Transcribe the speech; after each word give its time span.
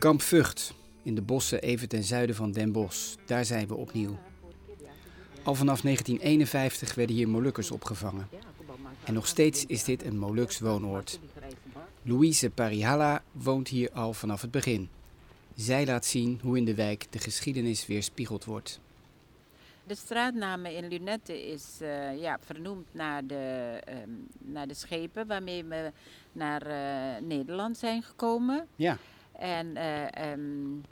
Kamp 0.00 0.22
Vught, 0.22 0.74
in 1.02 1.14
de 1.14 1.22
bossen 1.22 1.60
even 1.60 1.88
ten 1.88 2.02
zuiden 2.02 2.36
van 2.36 2.52
Den 2.52 2.72
Bosch. 2.72 3.14
Daar 3.26 3.44
zijn 3.44 3.66
we 3.66 3.74
opnieuw. 3.74 4.18
Al 5.42 5.54
vanaf 5.54 5.80
1951 5.80 6.94
werden 6.94 7.16
hier 7.16 7.28
Molukkers 7.28 7.70
opgevangen. 7.70 8.28
En 9.04 9.14
nog 9.14 9.26
steeds 9.26 9.66
is 9.66 9.84
dit 9.84 10.04
een 10.04 10.18
Moluks 10.18 10.58
woonoord. 10.58 11.20
Louise 12.02 12.50
Parihalla 12.50 13.22
woont 13.32 13.68
hier 13.68 13.90
al 13.92 14.12
vanaf 14.12 14.40
het 14.40 14.50
begin. 14.50 14.88
Zij 15.54 15.86
laat 15.86 16.04
zien 16.04 16.38
hoe 16.42 16.56
in 16.56 16.64
de 16.64 16.74
wijk 16.74 17.06
de 17.10 17.18
geschiedenis 17.18 17.86
weerspiegeld 17.86 18.44
wordt. 18.44 18.80
De 19.86 19.94
straatnaam 19.94 20.66
in 20.66 20.88
Lunette 20.88 21.50
is 21.50 21.78
uh, 21.82 22.20
ja, 22.20 22.38
vernoemd 22.44 22.86
naar 22.92 23.26
de, 23.26 23.80
um, 23.88 24.26
naar 24.38 24.68
de 24.68 24.74
schepen 24.74 25.26
waarmee 25.26 25.64
we 25.64 25.92
naar 26.32 26.66
uh, 26.66 27.26
Nederland 27.28 27.78
zijn 27.78 28.02
gekomen. 28.02 28.66
Ja. 28.76 28.98
En 29.38 29.66
uh, 29.76 30.32
um, 30.32 30.82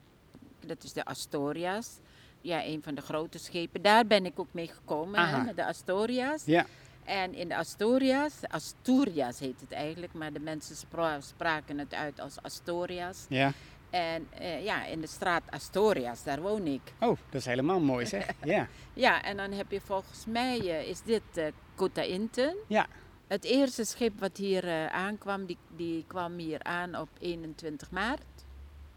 dat 0.66 0.82
is 0.82 0.92
de 0.92 1.04
Astorias. 1.04 1.98
Ja, 2.40 2.64
een 2.64 2.82
van 2.82 2.94
de 2.94 3.00
grote 3.00 3.38
schepen. 3.38 3.82
Daar 3.82 4.06
ben 4.06 4.26
ik 4.26 4.38
ook 4.38 4.52
mee 4.52 4.68
gekomen, 4.68 5.28
hè, 5.28 5.44
met 5.44 5.56
de 5.56 5.66
Astorias. 5.66 6.42
Ja. 6.44 6.66
En 7.04 7.34
in 7.34 7.48
de 7.48 7.56
Astorias, 7.56 8.32
Asturias 8.48 9.38
heet 9.38 9.60
het 9.60 9.72
eigenlijk, 9.72 10.12
maar 10.12 10.32
de 10.32 10.40
mensen 10.40 10.76
spra 10.76 11.20
spraken 11.20 11.78
het 11.78 11.94
uit 11.94 12.20
als 12.20 12.42
Astorias. 12.42 13.26
Ja. 13.28 13.52
En 13.90 14.28
uh, 14.40 14.64
ja, 14.64 14.84
in 14.84 15.00
de 15.00 15.06
straat 15.06 15.42
Astorias, 15.50 16.24
daar 16.24 16.40
woon 16.40 16.66
ik. 16.66 16.80
Oh, 17.00 17.16
dat 17.30 17.40
is 17.40 17.46
helemaal 17.46 17.80
mooi 17.80 18.06
zeg. 18.06 18.26
Ja. 18.44 18.68
ja, 18.94 19.22
en 19.22 19.36
dan 19.36 19.52
heb 19.52 19.70
je 19.70 19.80
volgens 19.80 20.26
mij, 20.26 20.60
uh, 20.60 20.88
is 20.88 21.02
dit 21.02 21.22
uh, 21.34 21.46
Kota 21.74 22.02
Inten. 22.02 22.56
Ja. 22.66 22.86
Het 23.28 23.44
eerste 23.44 23.84
schip 23.84 24.20
wat 24.20 24.36
hier 24.36 24.90
aankwam, 24.90 25.46
die, 25.46 25.58
die 25.76 26.04
kwam 26.06 26.38
hier 26.38 26.62
aan 26.62 26.96
op 26.96 27.08
21 27.18 27.90
maart. 27.90 28.38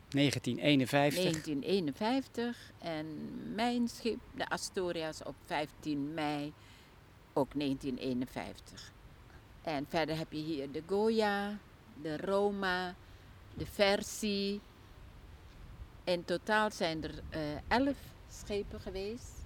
1951. 0.10 1.24
1951. 1.24 2.72
En 2.80 3.06
mijn 3.56 3.88
schip, 3.88 4.20
de 4.36 4.50
Astorias, 4.50 5.24
op 5.24 5.36
15 5.46 6.14
mei, 6.14 6.54
ook 7.34 7.54
1951. 7.54 8.92
En 9.62 9.86
verder 9.90 10.18
heb 10.18 10.32
je 10.32 10.40
hier 10.40 10.72
de 10.72 10.84
Goya, 10.88 11.58
de 12.02 12.18
Roma, 12.18 12.96
de 13.54 13.66
Versi. 13.66 14.62
In 16.04 16.26
totaal 16.26 16.72
zijn 16.72 17.04
er 17.04 17.14
uh, 17.36 17.40
elf 17.68 17.98
schepen 18.30 18.80
geweest. 18.80 19.41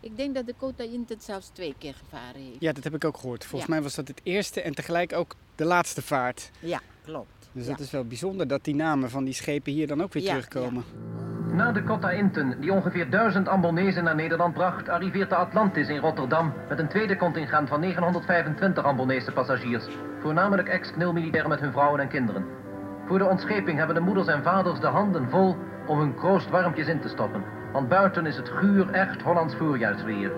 Ik 0.00 0.16
denk 0.16 0.34
dat 0.34 0.46
de 0.46 0.54
Kota 0.58 0.84
Intet 0.84 1.24
zelfs 1.24 1.48
twee 1.48 1.74
keer 1.78 1.94
gevaren 1.94 2.40
heeft. 2.40 2.56
Ja, 2.60 2.72
dat 2.72 2.84
heb 2.84 2.94
ik 2.94 3.04
ook 3.04 3.16
gehoord. 3.16 3.44
Volgens 3.44 3.70
ja. 3.70 3.76
mij 3.76 3.82
was 3.82 3.94
dat 3.94 4.08
het 4.08 4.20
eerste 4.22 4.62
en 4.62 4.74
tegelijk 4.74 5.12
ook 5.12 5.34
de 5.54 5.64
laatste 5.64 6.02
vaart. 6.02 6.50
Ja, 6.60 6.80
klopt. 7.04 7.48
Dus 7.52 7.64
ja. 7.64 7.70
dat 7.70 7.80
is 7.80 7.90
wel 7.90 8.04
bijzonder 8.04 8.48
dat 8.48 8.64
die 8.64 8.74
namen 8.74 9.10
van 9.10 9.24
die 9.24 9.34
schepen 9.34 9.72
hier 9.72 9.86
dan 9.86 10.02
ook 10.02 10.12
weer 10.12 10.22
ja, 10.22 10.28
terugkomen. 10.28 10.84
Na 11.52 11.72
de 11.72 11.82
Kota 11.82 12.10
Inten, 12.10 12.60
die 12.60 12.72
ongeveer 12.72 13.10
duizend 13.10 13.48
Ambonezen 13.48 14.04
naar 14.04 14.14
Nederland 14.14 14.54
bracht, 14.54 14.88
arriveert 14.88 15.30
de 15.30 15.36
Atlantis 15.36 15.88
in 15.88 15.98
Rotterdam 15.98 16.52
met 16.68 16.78
een 16.78 16.88
tweede 16.88 17.16
contingent 17.16 17.68
van 17.68 17.80
925 17.80 18.84
Ambonese 18.84 19.32
passagiers. 19.32 19.84
Voornamelijk 20.20 20.68
ex-knilmilitairen 20.68 21.48
met 21.48 21.60
hun 21.60 21.72
vrouwen 21.72 22.00
en 22.00 22.08
kinderen. 22.08 22.44
Voor 23.06 23.18
de 23.18 23.24
ontscheping 23.24 23.78
hebben 23.78 23.94
de 23.94 24.00
moeders 24.00 24.26
en 24.26 24.42
vaders 24.42 24.80
de 24.80 24.86
handen 24.86 25.30
vol 25.30 25.56
om 25.86 25.98
hun 25.98 26.14
kroost 26.14 26.50
warmpjes 26.50 26.86
in 26.86 27.00
te 27.00 27.08
stoppen. 27.08 27.57
Want 27.72 27.88
buiten 27.88 28.26
is 28.26 28.36
het 28.36 28.48
guur 28.48 28.90
echt 28.90 29.22
Hollands 29.22 29.54
voorjaarsweer. 29.54 30.32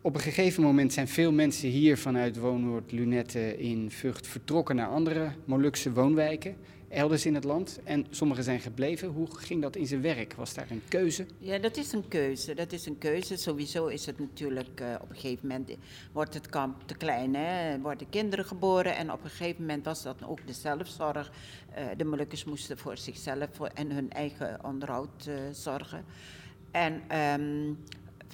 Op 0.00 0.14
een 0.14 0.20
gegeven 0.20 0.62
moment 0.62 0.92
zijn 0.92 1.08
veel 1.08 1.32
mensen 1.32 1.68
hier 1.68 1.98
vanuit 1.98 2.38
woonoord 2.38 2.92
Lunette 2.92 3.58
in 3.58 3.90
Vught 3.90 4.26
vertrokken 4.26 4.76
naar 4.76 4.88
andere 4.88 5.30
Molukse 5.44 5.92
woonwijken, 5.92 6.56
elders 6.88 7.26
in 7.26 7.34
het 7.34 7.44
land. 7.44 7.80
En 7.84 8.06
sommigen 8.10 8.44
zijn 8.44 8.60
gebleven. 8.60 9.08
Hoe 9.08 9.26
ging 9.30 9.62
dat 9.62 9.76
in 9.76 9.86
zijn 9.86 10.02
werk? 10.02 10.34
Was 10.34 10.54
daar 10.54 10.70
een 10.70 10.82
keuze? 10.88 11.26
Ja, 11.38 11.58
dat 11.58 11.76
is 11.76 11.92
een 11.92 12.08
keuze. 12.08 12.54
Dat 12.54 12.72
is 12.72 12.86
een 12.86 12.98
keuze. 12.98 13.36
Sowieso 13.36 13.86
is 13.86 14.06
het 14.06 14.18
natuurlijk 14.18 14.80
uh, 14.80 14.94
op 15.00 15.10
een 15.10 15.16
gegeven 15.16 15.48
moment 15.48 15.70
wordt 16.12 16.34
het 16.34 16.48
kamp 16.48 16.82
te 16.86 16.94
klein. 16.94 17.34
Hè? 17.34 17.80
Worden 17.80 18.08
kinderen 18.08 18.44
geboren 18.44 18.96
en 18.96 19.12
op 19.12 19.24
een 19.24 19.30
gegeven 19.30 19.60
moment 19.60 19.84
was 19.84 20.02
dat 20.02 20.16
ook 20.26 20.46
de 20.46 20.52
zelfzorg. 20.52 21.30
Uh, 21.78 21.84
de 21.96 22.04
Molukkers 22.04 22.44
moesten 22.44 22.78
voor 22.78 22.98
zichzelf 22.98 23.60
en 23.74 23.92
hun 23.92 24.10
eigen 24.10 24.64
onderhoud 24.64 25.26
uh, 25.28 25.34
zorgen. 25.52 26.04
En 26.70 27.18
um, 27.40 27.78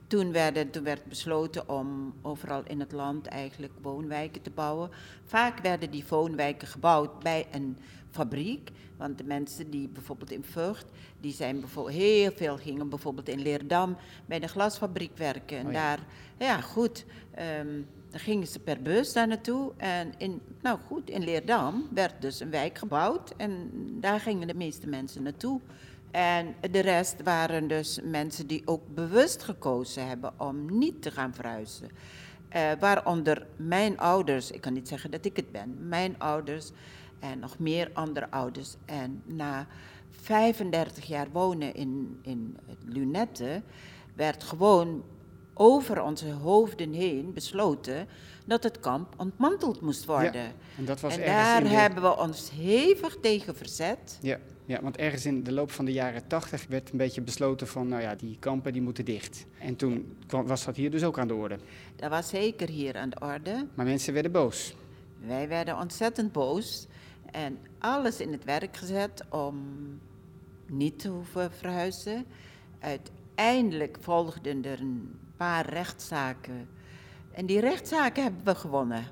toen, 0.06 0.32
werden, 0.32 0.70
toen 0.70 0.84
werd 0.84 1.04
besloten 1.04 1.68
om 1.68 2.14
overal 2.22 2.62
in 2.66 2.80
het 2.80 2.92
land 2.92 3.26
eigenlijk 3.26 3.72
woonwijken 3.82 4.42
te 4.42 4.50
bouwen. 4.50 4.90
Vaak 5.24 5.58
werden 5.58 5.90
die 5.90 6.04
woonwijken 6.08 6.68
gebouwd 6.68 7.18
bij 7.18 7.46
een 7.52 7.78
fabriek. 8.14 8.70
Want 8.96 9.18
de 9.18 9.24
mensen 9.24 9.70
die 9.70 9.88
bijvoorbeeld 9.88 10.30
in 10.30 10.44
Vught, 10.44 10.86
die 11.20 11.32
zijn 11.32 11.60
bijvoorbeeld 11.60 11.96
heel 11.96 12.32
veel 12.32 12.56
gingen 12.56 12.88
bijvoorbeeld 12.88 13.28
in 13.28 13.42
Leerdam 13.42 13.96
bij 14.26 14.40
de 14.40 14.48
glasfabriek 14.48 15.16
werken. 15.16 15.58
En 15.58 15.66
Oh 15.66 15.72
ja. 15.72 15.96
daar, 15.96 16.04
ja 16.38 16.60
goed, 16.60 17.04
um, 17.60 17.86
dan 18.10 18.20
gingen 18.20 18.46
ze 18.46 18.58
per 18.60 18.82
bus 18.82 19.12
daar 19.12 19.28
naartoe. 19.28 19.72
En 19.76 20.12
in, 20.18 20.40
nou 20.62 20.78
goed, 20.86 21.10
in 21.10 21.24
Leerdam 21.24 21.88
werd 21.94 22.22
dus 22.22 22.40
een 22.40 22.50
wijk 22.50 22.78
gebouwd 22.78 23.34
en 23.36 23.70
daar 24.00 24.20
gingen 24.20 24.46
de 24.46 24.54
meeste 24.54 24.86
mensen 24.86 25.22
naartoe. 25.22 25.60
En 26.10 26.54
de 26.70 26.80
rest 26.80 27.22
waren 27.22 27.68
dus 27.68 28.00
mensen 28.04 28.46
die 28.46 28.62
ook 28.64 28.94
bewust 28.94 29.42
gekozen 29.42 30.08
hebben 30.08 30.32
om 30.36 30.78
niet 30.78 31.02
te 31.02 31.10
gaan 31.10 31.34
verhuizen. 31.34 31.88
Uh, 32.56 32.70
waaronder 32.80 33.46
mijn 33.56 33.98
ouders, 33.98 34.50
ik 34.50 34.60
kan 34.60 34.72
niet 34.72 34.88
zeggen 34.88 35.10
dat 35.10 35.24
ik 35.24 35.36
het 35.36 35.52
ben, 35.52 35.88
mijn 35.88 36.18
ouders 36.18 36.70
en 37.32 37.38
nog 37.38 37.58
meer 37.58 37.90
andere 37.92 38.30
ouders. 38.30 38.74
En 38.84 39.22
na 39.24 39.66
35 40.10 41.04
jaar 41.04 41.26
wonen 41.32 41.74
in, 41.74 42.18
in 42.22 42.56
Lunette 42.84 43.62
werd 44.14 44.42
gewoon 44.42 45.02
over 45.54 46.02
onze 46.02 46.30
hoofden 46.30 46.92
heen 46.92 47.32
besloten 47.32 48.06
dat 48.44 48.62
het 48.62 48.80
kamp 48.80 49.14
ontmanteld 49.16 49.80
moest 49.80 50.04
worden. 50.04 50.42
Ja, 50.42 50.52
en 50.78 50.84
dat 50.84 51.00
was 51.00 51.16
en 51.16 51.26
daar 51.26 51.62
de- 51.62 51.68
hebben 51.68 52.02
we 52.02 52.18
ons 52.18 52.50
hevig 52.50 53.16
tegen 53.20 53.56
verzet. 53.56 54.18
Ja, 54.22 54.38
ja, 54.66 54.82
want 54.82 54.96
ergens 54.96 55.26
in 55.26 55.42
de 55.42 55.52
loop 55.52 55.70
van 55.70 55.84
de 55.84 55.92
jaren 55.92 56.26
80 56.26 56.66
werd 56.68 56.90
een 56.90 56.98
beetje 56.98 57.20
besloten 57.20 57.66
van, 57.66 57.88
nou 57.88 58.02
ja, 58.02 58.14
die 58.14 58.36
kampen 58.38 58.72
die 58.72 58.82
moeten 58.82 59.04
dicht. 59.04 59.46
En 59.58 59.76
toen 59.76 60.16
kwam, 60.26 60.46
was 60.46 60.64
dat 60.64 60.76
hier 60.76 60.90
dus 60.90 61.04
ook 61.04 61.18
aan 61.18 61.28
de 61.28 61.34
orde. 61.34 61.58
Dat 61.96 62.10
was 62.10 62.28
zeker 62.28 62.68
hier 62.68 62.96
aan 62.96 63.10
de 63.10 63.20
orde. 63.20 63.66
Maar 63.74 63.86
mensen 63.86 64.12
werden 64.12 64.32
boos. 64.32 64.74
Wij 65.26 65.48
werden 65.48 65.78
ontzettend 65.78 66.32
boos 66.32 66.86
en 67.34 67.58
alles 67.78 68.20
in 68.20 68.32
het 68.32 68.44
werk 68.44 68.76
gezet 68.76 69.24
om 69.30 69.56
niet 70.66 70.98
te 70.98 71.08
hoeven 71.08 71.52
verhuizen. 71.52 72.26
Uiteindelijk 72.78 73.96
volgden 74.00 74.64
er 74.64 74.80
een 74.80 75.18
paar 75.36 75.68
rechtszaken. 75.68 76.68
En 77.32 77.46
die 77.46 77.60
rechtszaken 77.60 78.22
hebben 78.22 78.44
we 78.44 78.54
gewonnen. 78.54 79.04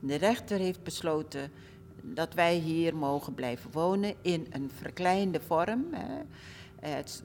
De 0.00 0.14
rechter 0.14 0.58
heeft 0.58 0.82
besloten 0.82 1.52
dat 2.02 2.34
wij 2.34 2.54
hier 2.56 2.96
mogen 2.96 3.34
blijven 3.34 3.70
wonen 3.72 4.14
in 4.22 4.46
een 4.50 4.70
verkleinde 4.74 5.40
vorm. 5.40 5.84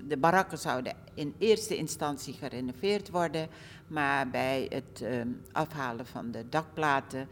De 0.07 0.17
barakken 0.17 0.57
zouden 0.57 0.93
in 1.13 1.35
eerste 1.37 1.77
instantie 1.77 2.33
gerenoveerd 2.33 3.09
worden, 3.09 3.47
maar 3.87 4.29
bij 4.29 4.65
het 4.69 5.01
eh, 5.01 5.21
afhalen 5.51 6.05
van 6.05 6.31
de 6.31 6.49
dakplaten 6.49 7.27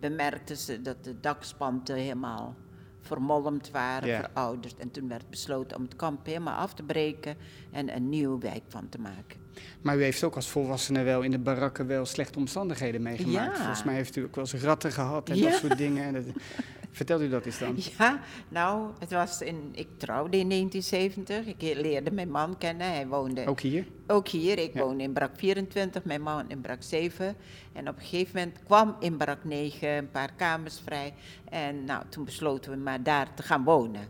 bemerkten 0.00 0.56
ze 0.56 0.82
dat 0.82 1.04
de 1.04 1.20
dakspanten 1.20 1.96
helemaal 1.96 2.54
vermolmd 3.00 3.70
waren, 3.70 4.08
verouderd. 4.24 4.76
En 4.78 4.90
toen 4.90 5.08
werd 5.08 5.30
besloten 5.30 5.76
om 5.76 5.82
het 5.82 5.96
kamp 5.96 6.26
helemaal 6.26 6.58
af 6.58 6.74
te 6.74 6.82
breken 6.82 7.36
en 7.72 7.94
een 7.96 8.08
nieuwe 8.08 8.38
wijk 8.38 8.62
van 8.68 8.88
te 8.88 8.98
maken. 9.00 9.40
Maar 9.82 9.96
u 9.96 10.02
heeft 10.02 10.24
ook 10.24 10.34
als 10.34 10.48
volwassene 10.48 11.02
wel 11.02 11.22
in 11.22 11.30
de 11.30 11.38
barakken 11.38 11.86
wel 11.86 12.06
slechte 12.06 12.38
omstandigheden 12.38 13.02
meegemaakt. 13.02 13.50
Ja. 13.56 13.56
Volgens 13.56 13.84
mij 13.84 13.94
heeft 13.94 14.16
u 14.16 14.22
ook 14.24 14.34
wel 14.34 14.44
eens 14.52 14.62
ratten 14.62 14.92
gehad 14.92 15.28
en 15.30 15.36
Ja. 15.36 15.50
dat 15.50 15.58
soort 15.58 15.78
dingen. 15.78 16.04
En 16.04 16.12
dat- 16.12 16.24
Vertelt 16.90 17.20
u 17.20 17.28
dat 17.28 17.46
eens 17.46 17.58
dan? 17.58 17.76
Ja, 17.98 18.20
nou, 18.48 18.90
het 18.98 19.10
was 19.10 19.40
in, 19.42 19.68
ik 19.72 19.88
trouwde 19.96 20.36
in 20.38 20.48
1970. 20.48 21.46
Ik 21.46 21.76
leerde 21.76 22.10
mijn 22.10 22.30
man 22.30 22.58
kennen. 22.58 22.86
Hij 22.92 23.06
woonde 23.06 23.46
Ook 23.46 23.60
hier? 23.60 23.86
ook 24.06 24.28
hier. 24.28 24.58
Ik 24.58 24.74
Ja. 24.74 24.80
woonde 24.82 25.02
in 25.02 25.12
brak 25.12 25.30
24, 25.36 26.04
mijn 26.04 26.22
man 26.22 26.50
in 26.50 26.60
brak 26.60 26.82
7. 26.82 27.36
En 27.72 27.88
op 27.88 27.96
een 27.96 28.02
gegeven 28.04 28.36
moment 28.36 28.62
kwam 28.64 28.96
in 29.00 29.16
brak 29.16 29.44
9 29.44 29.88
een 29.88 30.10
paar 30.10 30.32
kamers 30.36 30.80
vrij. 30.84 31.14
En 31.50 31.84
nou, 31.84 32.02
toen 32.08 32.24
besloten 32.24 32.70
we 32.70 32.76
maar 32.76 33.02
daar 33.02 33.34
te 33.34 33.42
gaan 33.42 33.64
wonen. 33.64 34.08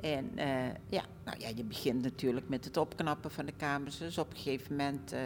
En 0.00 0.30
eh, 0.34 0.46
ja, 0.88 1.02
nou 1.24 1.36
ja, 1.38 1.48
je 1.54 1.64
begint 1.64 2.02
natuurlijk 2.02 2.48
met 2.48 2.64
het 2.64 2.76
opknappen 2.76 3.30
van 3.30 3.46
de 3.46 3.52
kamers. 3.56 3.98
Dus 3.98 4.18
op 4.18 4.30
een 4.30 4.36
gegeven 4.36 4.76
moment 4.76 5.12
eh, 5.12 5.20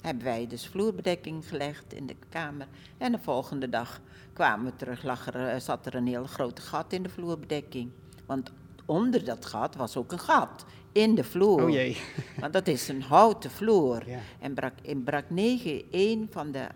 hebben 0.00 0.24
wij 0.24 0.46
dus 0.46 0.66
vloerbedekking 0.66 1.48
gelegd 1.48 1.92
in 1.92 2.06
de 2.06 2.16
kamer. 2.28 2.66
En 2.98 3.12
de 3.12 3.18
volgende 3.18 3.68
dag 3.68 4.00
kwamen 4.32 4.64
we 4.64 4.76
terug, 4.76 5.02
lag 5.02 5.26
er, 5.26 5.48
eh, 5.48 5.60
zat 5.60 5.86
er 5.86 5.94
een 5.94 6.06
heel 6.06 6.26
groot 6.26 6.60
gat 6.60 6.92
in 6.92 7.02
de 7.02 7.08
vloerbedekking. 7.08 7.90
Want 8.26 8.52
onder 8.84 9.24
dat 9.24 9.46
gat 9.46 9.76
was 9.76 9.96
ook 9.96 10.12
een 10.12 10.18
gat 10.18 10.64
in 10.92 11.14
de 11.14 11.24
vloer. 11.24 11.62
Oh 11.62 11.70
jee. 11.70 11.96
Want 12.40 12.52
dat 12.52 12.66
is 12.66 12.88
een 12.88 13.02
houten 13.02 13.50
vloer. 13.50 14.08
Ja. 14.08 14.18
En 14.40 14.54
brak, 14.54 14.72
in 14.82 15.02
brak 15.02 15.30
9, 15.30 15.82
een 15.90 16.28
van 16.30 16.52
de 16.52 16.66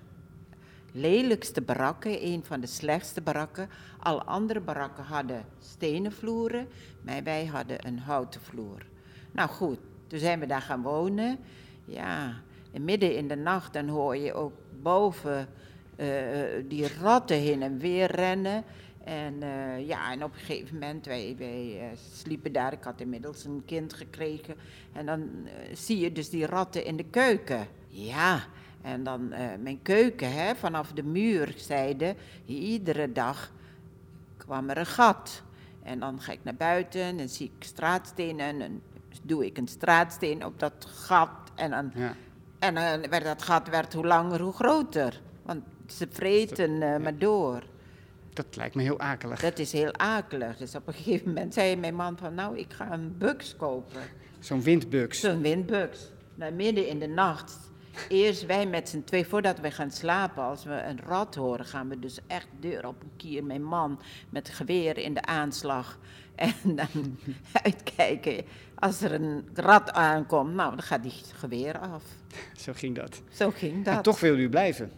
lelijkste 0.92 1.62
barakken, 1.62 2.26
een 2.26 2.44
van 2.44 2.60
de 2.60 2.66
slechtste 2.66 3.20
barakken. 3.20 3.68
Alle 3.98 4.22
andere 4.24 4.60
barakken 4.60 5.04
hadden 5.04 5.44
stenen 5.58 6.12
vloeren, 6.12 6.68
maar 7.02 7.22
wij 7.22 7.46
hadden 7.46 7.86
een 7.86 7.98
houten 7.98 8.40
vloer. 8.40 8.86
Nou 9.32 9.48
goed, 9.48 9.78
toen 10.06 10.18
zijn 10.18 10.40
we 10.40 10.46
daar 10.46 10.62
gaan 10.62 10.82
wonen. 10.82 11.38
Ja, 11.84 12.42
en 12.72 12.84
midden 12.84 13.16
in 13.16 13.28
de 13.28 13.36
nacht 13.36 13.72
dan 13.72 13.88
hoor 13.88 14.16
je 14.16 14.34
ook 14.34 14.52
boven 14.82 15.48
eh, 15.96 16.08
die 16.68 16.88
ratten 17.00 17.36
heen 17.36 17.62
en 17.62 17.78
weer 17.78 18.10
rennen. 18.10 18.64
En 19.04 19.42
eh, 19.42 19.86
ja, 19.86 20.12
en 20.12 20.24
op 20.24 20.32
een 20.32 20.38
gegeven 20.38 20.74
moment, 20.74 21.06
wij, 21.06 21.34
wij 21.38 21.78
eh, 21.80 21.98
sliepen 22.12 22.52
daar, 22.52 22.72
ik 22.72 22.84
had 22.84 23.00
inmiddels 23.00 23.44
een 23.44 23.62
kind 23.66 23.92
gekregen. 23.92 24.54
En 24.92 25.06
dan 25.06 25.30
eh, 25.44 25.76
zie 25.76 25.98
je 25.98 26.12
dus 26.12 26.30
die 26.30 26.46
ratten 26.46 26.84
in 26.84 26.96
de 26.96 27.04
keuken. 27.04 27.66
Ja, 27.88 28.44
en 28.82 29.04
dan 29.04 29.32
eh, 29.32 29.46
mijn 29.60 29.82
keuken, 29.82 30.32
hè, 30.32 30.54
vanaf 30.54 30.92
de 30.92 31.02
muurzijde, 31.02 32.14
iedere 32.46 33.12
dag 33.12 33.52
kwam 34.36 34.70
er 34.70 34.78
een 34.78 34.86
gat. 34.86 35.42
En 35.82 35.98
dan 35.98 36.20
ga 36.20 36.32
ik 36.32 36.40
naar 36.42 36.54
buiten 36.54 37.18
en 37.18 37.28
zie 37.28 37.52
ik 37.56 37.64
straatstenen 37.64 38.60
en 38.60 38.82
doe 39.22 39.46
ik 39.46 39.58
een 39.58 39.68
straatsteen 39.68 40.44
op 40.44 40.58
dat 40.58 40.86
gat. 40.88 41.30
En 41.54 41.70
dan. 41.70 41.92
En 42.62 42.74
dan 42.74 43.10
werd 43.10 43.24
dat 43.24 43.42
gat 43.42 43.68
werd 43.68 43.92
hoe 43.92 44.06
langer, 44.06 44.40
hoe 44.40 44.52
groter. 44.52 45.20
Want 45.42 45.62
ze 45.86 46.06
vreten 46.10 46.82
eh, 46.82 46.96
maar 46.96 47.18
door. 47.18 47.62
Dat 48.32 48.46
lijkt 48.56 48.74
me 48.74 48.82
heel 48.82 48.98
akelig. 49.00 49.40
Dat 49.40 49.58
is 49.58 49.72
heel 49.72 49.94
akelig. 49.96 50.56
Dus 50.56 50.74
op 50.74 50.86
een 50.86 50.94
gegeven 50.94 51.26
moment 51.26 51.54
zei 51.54 51.76
mijn 51.76 51.94
man 51.94 52.18
van, 52.18 52.34
nou, 52.34 52.58
ik 52.58 52.72
ga 52.72 52.92
een 52.92 53.14
buks 53.18 53.56
kopen. 53.56 54.02
Zo'n 54.38 54.62
windbuks. 54.62 55.20
Zo'n 55.20 55.42
windbuks. 55.42 56.10
Nou, 56.34 56.52
midden 56.52 56.88
in 56.88 56.98
de 56.98 57.06
nacht. 57.06 57.70
Eerst 58.08 58.46
wij 58.46 58.66
met 58.66 58.88
z'n 58.88 59.02
twee, 59.04 59.26
voordat 59.26 59.60
we 59.60 59.70
gaan 59.70 59.90
slapen, 59.90 60.42
als 60.42 60.64
we 60.64 60.72
een 60.72 61.00
rat 61.00 61.34
horen, 61.34 61.64
gaan 61.64 61.88
we 61.88 61.98
dus 61.98 62.18
echt 62.26 62.48
deur 62.60 62.86
op 62.86 63.02
een 63.02 63.12
kier. 63.16 63.44
Mijn 63.44 63.64
man 63.64 64.00
met 64.30 64.48
geweer 64.48 64.98
in 64.98 65.14
de 65.14 65.22
aanslag. 65.22 65.98
En 66.34 66.76
dan 66.76 67.18
uitkijken. 67.62 68.44
Als 68.74 69.02
er 69.02 69.12
een 69.12 69.48
rat 69.54 69.92
aankomt, 69.92 70.54
nou, 70.54 70.70
dan 70.70 70.82
gaat 70.82 71.02
die 71.02 71.12
geweer 71.34 71.78
af. 71.78 72.04
Zo 72.56 72.72
ging 72.72 72.96
dat. 72.96 73.22
Zo 73.30 73.50
ging 73.50 73.84
dat. 73.84 73.96
En 73.96 74.02
toch 74.02 74.20
wil 74.20 74.38
u 74.38 74.48
blijven. 74.48 74.92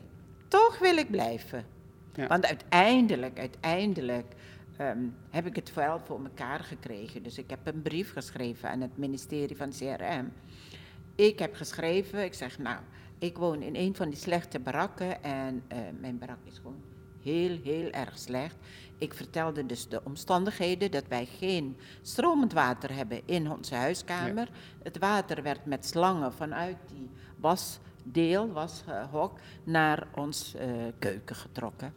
toch 0.48 0.78
wil 0.78 0.96
ik 0.96 1.10
blijven. 1.10 1.64
Ja. 2.14 2.26
Want 2.26 2.46
uiteindelijk, 2.46 3.38
uiteindelijk 3.38 4.26
ehm, 4.76 4.98
heb 5.30 5.46
ik 5.46 5.56
het 5.56 5.74
wel 5.74 6.00
voor 6.04 6.20
elkaar 6.24 6.60
gekregen. 6.60 7.22
Dus 7.22 7.38
ik 7.38 7.50
heb 7.50 7.66
een 7.66 7.82
brief 7.82 8.12
geschreven 8.12 8.70
aan 8.70 8.80
het 8.80 8.96
ministerie 8.96 9.56
van 9.56 9.70
CRM. 9.70 10.32
Ik 11.14 11.38
heb 11.38 11.54
geschreven, 11.54 12.24
ik 12.24 12.34
zeg 12.34 12.58
nou, 12.58 12.78
ik 13.18 13.36
woon 13.36 13.62
in 13.62 13.76
een 13.76 13.94
van 13.94 14.08
die 14.08 14.18
slechte 14.18 14.58
barakken 14.58 15.22
en 15.22 15.62
eh, 15.68 15.78
mijn 16.00 16.18
barak 16.18 16.38
is 16.44 16.56
gewoon 16.56 16.82
heel, 17.22 17.58
heel 17.62 17.90
erg 17.90 18.18
slecht. 18.18 18.56
Ik 18.98 19.14
vertelde 19.14 19.66
dus 19.66 19.88
de 19.88 20.00
omstandigheden 20.04 20.90
dat 20.90 21.04
wij 21.08 21.26
geen 21.26 21.76
stromend 22.02 22.52
water 22.52 22.94
hebben 22.94 23.20
in 23.24 23.50
onze 23.50 23.74
huiskamer. 23.74 24.48
Het 24.82 24.98
water 24.98 25.42
werd 25.42 25.64
met 25.64 25.86
slangen 25.86 26.32
vanuit 26.32 26.76
die 26.86 27.10
wasdeel, 27.36 28.52
washok, 28.52 29.38
naar 29.64 30.06
ons 30.14 30.54
eh, 30.54 30.68
keuken 30.98 31.36
getrokken. 31.36 31.94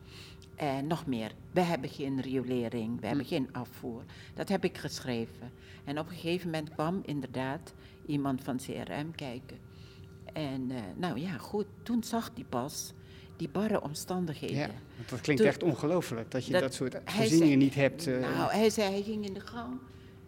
En 0.58 0.88
nog 0.88 1.06
meer, 1.06 1.32
we 1.52 1.62
hebben 1.62 1.90
geen 1.90 2.22
riolering, 2.22 3.00
we 3.02 3.08
hebben 3.08 3.26
geen 3.26 3.50
afvoer. 3.52 4.04
Dat 4.34 4.50
heb 4.50 4.64
ik 4.64 4.78
geschreven. 4.78 5.52
En 5.84 6.00
op 6.00 6.10
een 6.10 6.16
gegeven 6.16 6.50
moment 6.50 6.70
kwam 6.74 7.02
inderdaad 7.06 7.74
iemand 8.06 8.44
van 8.44 8.58
CRM 8.58 9.16
kijken. 9.16 9.58
En 10.34 10.72
eh, 10.72 10.78
nou 10.96 11.20
ja, 11.20 11.38
goed, 11.38 11.66
toen 11.84 12.04
zag 12.04 12.32
hij 12.36 12.44
pas 12.50 12.94
die 13.36 13.50
barre 13.50 13.82
omstandigheden. 13.82 14.56
Ja, 14.58 14.70
want 14.96 15.10
dat 15.10 15.22
klinkt 15.22 15.42
Toen- 15.42 15.52
echt 15.52 15.64
ongelooflijk 15.64 16.32
dat 16.32 16.46
je 16.46 16.52
Dat- 16.52 16.62
dat, 16.62 16.74
soort 16.74 16.96
voorzieningen 17.06 17.48
zei- 17.48 17.56
niet 17.56 17.76
hebt. 17.76 18.08
eh. 18.08 18.20
Nou, 18.20 18.52
hij 18.52 18.70
zei, 18.70 18.92
hij 18.92 19.02
ging 19.04 19.26
in 19.26 19.34
de 19.34 19.40
gang. 19.40 19.80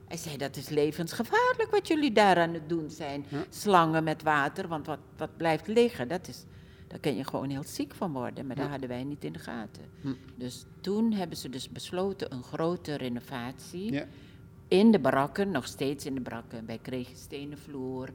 Hij 0.08 0.18
zei, 0.18 0.38
dat 0.38 0.56
is 0.56 0.70
levensgevaarlijk 0.70 1.68
wat 1.72 1.88
jullie 1.88 2.12
daar 2.12 2.38
aan 2.38 2.54
het 2.54 2.70
doen 2.70 2.90
zijn. 2.90 3.26
Slangen 3.50 4.04
met 4.04 4.24
water, 4.24 4.68
want 4.68 4.86
wat, 4.86 5.00
wat 5.18 5.38
blijft 5.38 5.68
liggen, 5.68 6.08
dat 6.08 6.28
is, 6.28 6.44
daar 6.90 7.00
kun 7.00 7.16
je 7.16 7.24
gewoon 7.24 7.50
heel 7.50 7.64
ziek 7.64 7.94
van 7.94 8.12
worden. 8.12 8.48
Maar 8.48 8.56
dat 8.56 8.66
Ja. 8.66 8.72
hadden 8.72 8.90
wij 8.90 9.04
niet 9.04 9.24
in 9.24 9.34
de 9.34 9.40
gaten. 9.40 9.84
Hm. 10.02 10.14
Dus 10.36 10.66
toen 10.82 11.12
hebben 11.14 11.38
ze 11.38 11.50
dus 11.50 11.70
besloten 11.70 12.34
een 12.34 12.44
grote 12.44 12.96
renovatie. 12.96 13.92
ja. 13.92 14.06
In 14.68 14.92
de 14.92 15.00
barakken, 15.00 15.52
nog 15.52 15.68
steeds 15.68 16.06
in 16.06 16.16
de 16.16 16.22
barakken. 16.22 16.66
Wij 16.66 16.78
kregen 16.78 17.18
stenen 17.18 17.58
vloer. 17.58 18.10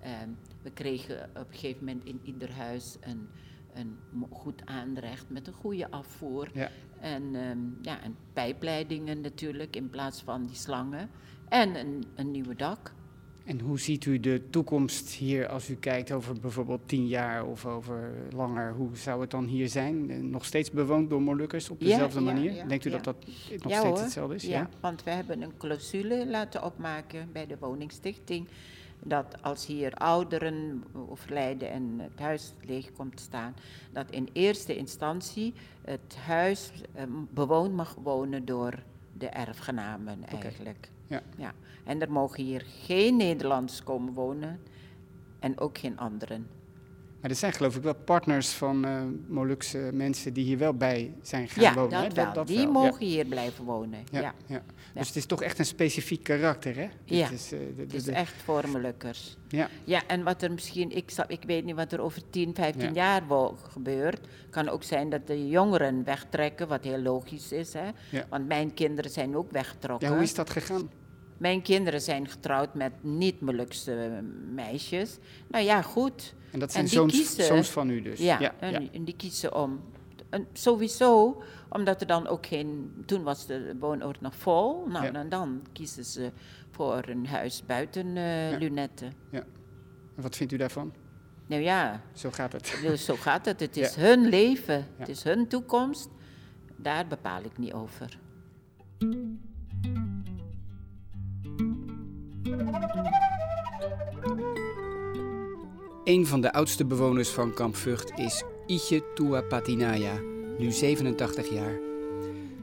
Ehm, 0.00 0.28
we 0.62 0.70
kregen 0.70 1.22
op 1.30 1.46
een 1.48 1.54
gegeven 1.58 1.84
moment 1.84 2.04
in 2.04 2.20
ieder 2.22 2.52
huis 2.52 2.96
een, 3.00 3.28
een 3.74 3.96
goed 4.30 4.66
aanrecht 4.66 5.30
met 5.30 5.46
een 5.46 5.52
goede 5.52 5.90
afvoer. 5.90 6.50
Ja. 6.54 6.70
En, 7.00 7.22
ehm, 7.34 7.58
ja, 7.82 8.00
en 8.02 8.16
pijpleidingen 8.32 9.20
natuurlijk 9.20 9.76
in 9.76 9.90
plaats 9.90 10.22
van 10.22 10.46
die 10.46 10.56
slangen. 10.56 11.10
En 11.48 11.74
een, 11.74 12.04
een 12.14 12.30
nieuwe 12.30 12.54
dak. 12.54 12.92
En 13.44 13.60
hoe 13.60 13.78
ziet 13.80 14.04
u 14.04 14.20
de 14.20 14.42
toekomst 14.50 15.08
hier 15.10 15.48
als 15.48 15.68
u 15.70 15.74
kijkt 15.74 16.12
over 16.12 16.40
bijvoorbeeld 16.40 16.80
tien 16.88 17.06
jaar 17.06 17.46
of 17.46 17.66
over 17.66 18.10
langer? 18.30 18.72
Hoe 18.74 18.96
zou 18.96 19.20
het 19.20 19.30
dan 19.30 19.44
hier 19.46 19.68
zijn? 19.68 20.10
Eh, 20.10 20.16
Nog 20.20 20.44
steeds 20.44 20.70
bewoond 20.70 21.10
door 21.10 21.22
Molukkers 21.22 21.70
op 21.70 21.80
dezelfde 21.80 22.18
ja, 22.18 22.24
manier? 22.24 22.52
ja, 22.52 22.64
Denkt 22.66 22.84
u 22.84 22.90
dat 22.90 23.04
dat 23.04 23.16
nog 23.26 23.34
steeds 23.58 23.76
hoor. 23.76 23.98
hetzelfde 23.98 24.34
is? 24.34 24.42
Ja, 24.44 24.68
want 24.80 25.02
we 25.02 25.10
hebben 25.10 25.42
een 25.42 25.56
clausule 25.58 26.26
laten 26.26 26.64
opmaken 26.64 27.28
bij 27.32 27.46
de 27.46 27.56
woningstichting. 27.60 28.46
Dat 29.06 29.42
als 29.42 29.66
hier 29.66 29.94
ouderen 29.94 30.84
overlijden 31.10 31.70
en 31.70 31.94
het 31.98 32.18
huis 32.18 32.52
leeg 32.66 32.92
komt 32.92 33.16
te 33.16 33.22
staan, 33.22 33.54
dat 33.92 34.10
in 34.10 34.28
eerste 34.32 34.76
instantie 34.76 35.54
het 35.84 36.16
huis 36.26 36.70
eh, 36.94 37.04
bewoond 37.30 37.74
mag 37.74 37.96
wonen 38.02 38.44
door 38.44 38.82
de 39.18 39.26
erfgenamen 39.28 40.24
eigenlijk. 40.24 40.88
Ja. 41.14 41.22
Ja. 41.36 41.52
En 41.84 42.00
er 42.00 42.12
mogen 42.12 42.44
hier 42.44 42.64
geen 42.84 43.16
Nederlanders 43.16 43.82
komen 43.82 44.12
wonen 44.12 44.60
en 45.38 45.58
ook 45.60 45.78
geen 45.78 45.98
anderen. 45.98 46.46
Maar 47.20 47.32
er 47.32 47.38
zijn 47.38 47.52
geloof 47.52 47.76
ik 47.76 47.82
wel 47.82 47.94
partners 47.94 48.48
van 48.50 48.84
eh 48.84 49.02
Molukse 49.26 49.90
mensen 49.92 50.32
die 50.32 50.44
hier 50.44 50.58
wel 50.58 50.74
bij 50.74 51.14
zijn 51.22 51.48
gaan 51.48 51.62
ja, 51.62 51.74
wonen. 51.74 52.02
hè? 52.02 52.08
dat. 52.32 52.46
Die 52.46 52.56
wel, 52.56 52.66
ja. 52.66 52.70
mogen 52.72 53.06
hier 53.06 53.24
blijven 53.26 53.64
wonen. 53.64 53.98
Ja, 54.10 54.20
Ja. 54.20 54.34
ja. 54.46 54.62
Dus 54.94 55.06
het 55.06 55.16
is 55.16 55.26
toch 55.26 55.42
echt 55.42 55.58
een 55.58 55.64
specifiek 55.66 56.22
karakter, 56.22 56.76
hè? 56.76 56.88
Dit 57.04 57.18
Ja, 57.18 57.30
is, 57.30 57.52
eh, 57.52 57.58
de- 57.76 57.82
Het 57.82 57.94
is 57.94 58.06
echt 58.08 58.32
voor 58.44 58.68
Molukkers. 58.68 59.36
Ja, 59.48 59.68
Ja, 59.84 60.02
en 60.06 60.22
wat 60.22 60.42
er 60.42 60.52
misschien, 60.52 60.90
ik, 60.96 61.12
ik 61.26 61.42
weet 61.46 61.64
niet 61.64 61.74
wat 61.74 61.92
er 61.92 62.00
over 62.00 62.22
10, 62.30 62.54
15 62.54 62.94
Ja. 62.94 63.20
jaar 63.20 63.22
gebeurt. 63.68 64.20
Kan 64.50 64.68
ook 64.68 64.82
zijn 64.82 65.10
dat 65.10 65.26
de 65.26 65.48
jongeren 65.48 66.04
wegtrekken, 66.04 66.68
wat 66.68 66.84
heel 66.84 66.98
logisch 66.98 67.52
is. 67.52 67.72
Hè? 67.72 67.88
Ja. 68.10 68.26
Want 68.28 68.46
mijn 68.46 68.74
kinderen 68.74 69.10
zijn 69.10 69.36
ook 69.36 69.50
weggetrokken. 69.50 70.08
ja, 70.08 70.14
hoe 70.14 70.22
is 70.22 70.34
dat 70.34 70.50
gegaan? 70.50 70.88
Mijn 71.36 71.62
kinderen 71.62 72.00
zijn 72.00 72.28
getrouwd 72.28 72.74
met 72.74 72.92
niet-Molukse 73.00 74.22
meisjes. 74.54 75.18
Nou 75.48 75.64
ja, 75.64 75.82
goed. 75.82 76.34
En 76.50 76.58
dat 76.58 76.72
zijn 76.72 76.88
zoons, 76.88 77.12
kiezen- 77.12 77.44
zoons 77.44 77.68
van 77.70 77.90
u 77.90 78.02
dus? 78.02 78.18
Ja, 78.20 78.40
ja, 78.40 78.54
en, 78.58 78.70
ja. 78.72 78.82
en 78.92 79.04
die 79.04 79.16
kiezen 79.16 79.54
om. 79.54 79.80
En 80.30 80.46
sowieso, 80.52 81.42
omdat 81.70 82.00
er 82.00 82.06
dan 82.06 82.26
ook 82.26 82.46
geen. 82.46 82.92
Toen 83.06 83.22
was 83.22 83.46
de 83.46 83.76
woonoord 83.80 84.20
nog 84.20 84.34
vol. 84.36 84.86
Nou, 84.86 85.04
Ja. 85.04 85.12
en 85.12 85.28
dan 85.28 85.62
kiezen 85.72 86.04
ze 86.04 86.30
voor 86.70 87.02
een 87.08 87.26
huis 87.26 87.62
buiten 87.66 88.16
eh 88.16 88.50
Ja. 88.50 88.58
Lunetten. 88.58 89.12
En 89.30 89.44
Wat 90.14 90.36
vindt 90.36 90.52
u 90.52 90.56
daarvan? 90.56 90.92
Nou 91.46 91.62
ja, 91.62 92.00
Zo 92.12 92.30
gaat 92.30 92.52
het. 92.52 92.66
Zo 92.96 93.14
gaat 93.16 93.44
het. 93.46 93.60
Het 93.60 93.76
is 93.82 93.94
Ja. 93.94 94.00
hun 94.00 94.28
leven. 94.28 94.74
Ja. 94.74 94.84
Het 94.96 95.08
is 95.08 95.22
hun 95.22 95.48
toekomst. 95.48 96.08
Daar 96.76 97.06
bepaal 97.06 97.42
ik 97.44 97.58
niet 97.58 97.72
over. 97.72 98.18
Een 106.04 106.26
van 106.26 106.40
de 106.40 106.52
oudste 106.52 106.84
bewoners 106.84 107.28
van 107.28 107.54
Kamp 107.54 107.76
Vught 107.76 108.18
is 108.18 108.42
Ietje 108.66 109.12
Tua 109.14 109.42
Patinaya, 109.42 110.20
nu 110.58 110.70
87 110.70 111.50
jaar. 111.50 111.78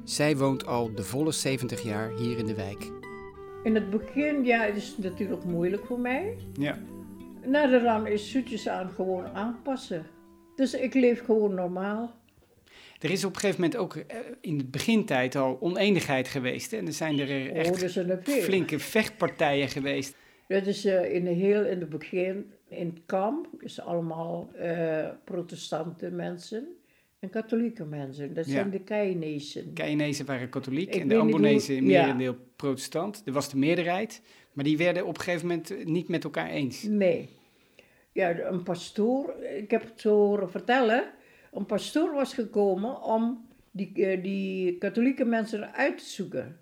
Zij 0.03 0.37
woont 0.37 0.65
al 0.65 0.95
de 0.95 1.03
volle 1.03 1.31
70 1.31 1.83
jaar 1.83 2.11
hier 2.17 2.37
in 2.37 2.45
de 2.45 2.55
wijk. 2.55 2.91
In 3.63 3.75
het 3.75 3.89
begin, 3.89 4.45
ja, 4.45 4.63
het 4.63 4.75
is 4.75 4.95
natuurlijk 4.97 5.43
moeilijk 5.43 5.85
voor 5.85 5.99
mij. 5.99 6.37
Ja. 6.53 6.77
Na 7.45 7.67
de 7.67 7.79
rand 7.79 8.07
is 8.07 8.31
zoetjes 8.31 8.67
aan 8.67 8.89
gewoon 8.95 9.25
aanpassen. 9.25 10.05
Dus 10.55 10.73
ik 10.73 10.93
leef 10.93 11.25
gewoon 11.25 11.53
normaal. 11.53 12.19
Er 12.99 13.11
is 13.11 13.25
op 13.25 13.33
een 13.33 13.39
gegeven 13.39 13.61
moment 13.61 13.79
ook 13.79 13.95
eh, 13.95 14.17
in 14.41 14.57
de 14.57 14.65
begintijd 14.65 15.35
al 15.35 15.57
oneenigheid 15.59 16.27
geweest. 16.27 16.71
Hè? 16.71 16.77
En 16.77 16.85
er 16.87 16.93
zijn 16.93 17.19
er 17.19 17.51
Oh, 17.51 17.57
echt 17.57 17.81
er 17.81 17.89
zijn 17.89 18.09
er 18.09 18.21
flinke 18.23 18.79
vechtpartijen 18.79 19.69
geweest. 19.69 20.15
Dat 20.51 20.65
is 20.67 20.85
eh, 20.85 21.13
in, 21.13 21.23
de 21.23 21.29
heel, 21.29 21.65
in 21.65 21.79
het 21.79 21.89
begin, 21.89 22.51
in 22.67 22.87
het 22.87 23.01
kamp, 23.05 23.47
is 23.59 23.81
allemaal 23.81 24.49
eh, 24.55 25.09
protestante 25.23 26.09
mensen 26.11 26.67
en 27.19 27.29
katholieke 27.29 27.85
mensen. 27.85 28.33
Dat 28.33 28.45
Ja. 28.45 28.51
zijn 28.51 28.69
de 28.69 28.79
Keinezen. 28.79 29.73
Keinezen 29.73 30.25
waren 30.25 30.49
katholiek 30.49 30.95
Ik 30.95 31.01
en 31.01 31.07
de 31.07 31.17
Ambonezen 31.17 31.77
hoe- 31.77 31.87
merendeel 31.87 32.35
protestant. 32.55 33.21
Er 33.25 33.33
was 33.33 33.49
de 33.49 33.57
meerderheid, 33.57 34.21
maar 34.53 34.63
die 34.63 34.77
werden 34.77 35.05
op 35.07 35.17
een 35.17 35.23
gegeven 35.23 35.47
moment 35.47 35.85
niet 35.85 36.07
met 36.07 36.23
elkaar 36.23 36.49
eens. 36.49 36.83
Nee. 36.83 37.29
Ja, 38.11 38.39
een 38.39 38.63
pastoor, 38.63 39.35
ik 39.57 39.71
heb 39.71 39.81
het 39.81 39.99
zo 40.01 40.15
horen 40.15 40.49
vertellen, 40.49 41.03
een 41.53 41.65
pastoor 41.65 42.13
was 42.13 42.33
gekomen 42.33 43.03
om 43.03 43.47
die, 43.71 43.91
eh, 44.05 44.23
die 44.23 44.77
katholieke 44.77 45.25
mensen 45.25 45.73
uit 45.73 45.97
te 45.97 46.05
zoeken. 46.05 46.59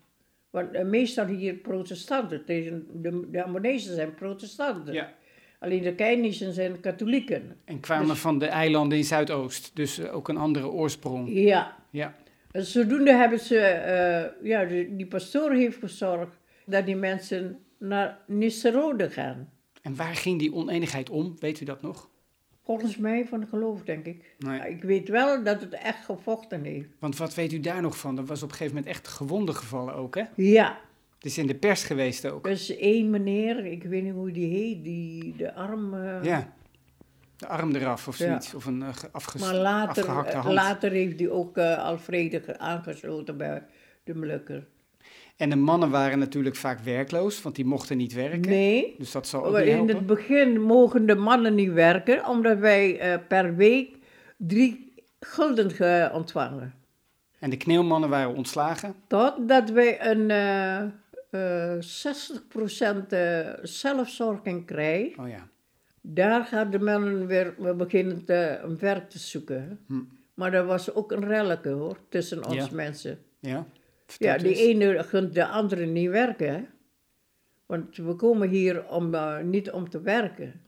Want 0.50 0.72
eh, 0.72 0.86
meestal 0.86 1.26
hier 1.26 1.54
protestanten, 1.54 2.46
tegen 2.46 2.88
de, 2.94 3.28
de 3.32 3.74
zijn 3.78 4.16
protestanten. 4.16 4.94
Ja. 4.94 5.14
Alleen 5.60 5.82
de 5.82 5.96
Keinezen 5.96 6.54
zijn 6.54 6.80
katholieken. 6.80 7.56
En 7.66 7.80
kwamen 7.80 8.08
Dus- 8.08 8.20
van 8.20 8.40
de 8.40 8.46
eilanden 8.46 8.98
in 8.98 9.04
Zuidoost, 9.04 9.72
dus 9.74 10.00
eh, 10.00 10.16
ook 10.16 10.28
een 10.30 10.38
andere 10.38 10.68
oorsprong. 10.68 11.30
Ja. 11.34 11.76
Ja. 11.90 12.16
En 12.52 12.64
zodoende 12.66 13.14
hebben 13.14 13.40
ze, 13.40 13.58
eh, 13.60 14.48
ja, 14.48 14.66
de- 14.66 14.96
die 14.96 15.06
pastoor 15.08 15.52
heeft 15.54 15.78
gezorgd 15.78 16.38
dat 16.66 16.86
die 16.86 16.96
mensen 16.96 17.60
naar 17.78 18.18
Nisserode 18.28 19.10
gaan. 19.10 19.50
En 19.82 19.96
waar 19.96 20.16
ging 20.16 20.40
die 20.40 20.54
oneenigheid 20.54 21.10
om? 21.10 21.36
Weet 21.40 21.60
u 21.62 21.66
dat 21.66 21.82
nog? 21.82 22.09
Volgens 22.70 22.98
mij 22.98 23.26
van 23.28 23.48
geloof, 23.50 23.84
denk 23.84 24.06
ik. 24.06 24.36
Nee. 24.38 24.70
Ik 24.70 24.84
weet 24.84 25.10
wel 25.10 25.44
dat 25.44 25.62
het 25.62 25.74
echt 25.74 26.06
gevochten 26.06 26.64
heeft. 26.64 26.88
Want 27.00 27.18
wat 27.18 27.34
weet 27.36 27.54
u 27.54 27.60
daar 27.60 27.82
nog 27.82 27.98
van? 27.98 28.18
Er 28.18 28.26
was 28.26 28.44
op 28.44 28.50
een 28.50 28.56
gegeven 28.56 28.76
moment 28.76 28.94
echt 28.94 29.08
gewonden 29.08 29.56
gevallen 29.56 29.94
ook, 29.94 30.16
hè? 30.16 30.24
Ja, 30.36 30.80
Het 31.16 31.26
is 31.26 31.38
in 31.38 31.48
de 31.48 31.56
pers 31.56 31.84
geweest 31.84 32.26
ook. 32.26 32.46
er 32.46 32.52
is 32.52 32.78
één 32.78 33.10
meneer, 33.10 33.66
ik 33.66 33.84
weet 33.84 34.04
niet 34.04 34.14
hoe 34.14 34.32
die 34.32 34.48
heet, 34.48 34.84
die 34.84 35.36
de 35.38 35.54
arm... 35.54 35.94
eh, 35.94 36.24
Ja. 36.24 36.54
De 37.38 37.48
arm 37.48 37.76
eraf 37.76 38.08
of 38.08 38.18
Ja. 38.18 38.26
zoiets. 38.26 38.54
Of 38.54 38.66
een 38.66 38.82
uh, 38.82 38.90
afges- 39.12 39.42
maar 39.42 39.56
later, 39.56 40.04
afgehakte 40.04 40.32
eh, 40.32 40.42
hand. 40.44 40.54
later 40.54 40.92
heeft 40.92 41.20
hij 41.20 41.30
ook 41.30 41.58
Alfrede 41.58 42.60
aangesloten 42.60 43.38
bij 43.38 43.64
de 44.04 44.16
Molukker. 44.16 44.68
En 45.40 45.50
de 45.50 45.56
mannen 45.56 45.90
waren 45.90 46.20
natuurlijk 46.20 46.56
vaak 46.56 46.80
werkloos, 46.80 47.42
want 47.42 47.56
die 47.56 47.66
mochten 47.66 47.98
niet 47.98 48.14
werken. 48.14 48.42
Nee, 48.50 48.96
Dus 48.98 49.12
dat 49.12 49.28
zal 49.28 49.46
ook 49.46 49.58
niet 49.58 49.66
in 49.66 49.76
helpen. 49.76 49.96
het 49.96 50.06
begin 50.06 50.62
mogen 50.62 51.06
de 51.06 51.16
mannen 51.16 51.56
niet 51.56 51.72
werken, 51.72 52.28
omdat 52.28 52.58
wij 52.58 53.00
eh, 53.00 53.20
per 53.28 53.56
week 53.56 53.96
drie 54.38 54.94
gulden 55.20 55.72
ge- 55.72 56.10
ontvangen. 56.14 56.74
En 57.40 57.50
de 57.50 57.58
kneelmannen 57.58 58.10
waren 58.10 58.36
ontslagen. 58.36 58.96
Totdat 59.08 59.70
wij 59.70 60.12
een 60.12 60.30
eh 60.32 60.82
eh 61.32 61.82
60% 61.82 63.08
eh, 63.10 63.40
zelfzorging 63.62 64.66
krijgen. 64.66 65.24
Oh 65.24 65.30
ja. 65.30 65.48
Daar 66.02 66.46
gaan 66.46 66.70
de 66.70 66.80
mannen 66.80 67.28
weer 67.28 67.54
we 67.58 67.74
beginnen 67.74 68.26
te, 68.26 68.60
een 68.64 68.78
werk 68.80 69.10
te 69.10 69.20
zoeken. 69.20 69.80
Hm. 69.88 69.94
Maar 70.34 70.54
er 70.54 70.66
was 70.66 70.94
ook 70.94 71.12
een 71.12 71.26
relletje 71.26 71.70
hoor, 71.70 71.98
tussen 72.10 72.46
ons 72.46 72.56
Ja. 72.56 72.68
mensen. 72.72 73.20
Ja. 73.40 73.66
Ja, 74.18 74.38
eens. 74.38 74.60
ene 74.60 75.04
gunt 75.04 75.34
de 75.34 75.46
andere 75.46 75.86
niet 75.86 76.10
werken. 76.10 76.54
hè. 76.54 76.62
Want 77.66 77.98
we 77.98 78.14
komen 78.16 78.50
hier 78.50 78.88
om, 78.90 79.14
eh, 79.14 79.40
niet 79.40 79.72
om 79.72 79.90
te 79.90 80.02
werken. 80.02 80.62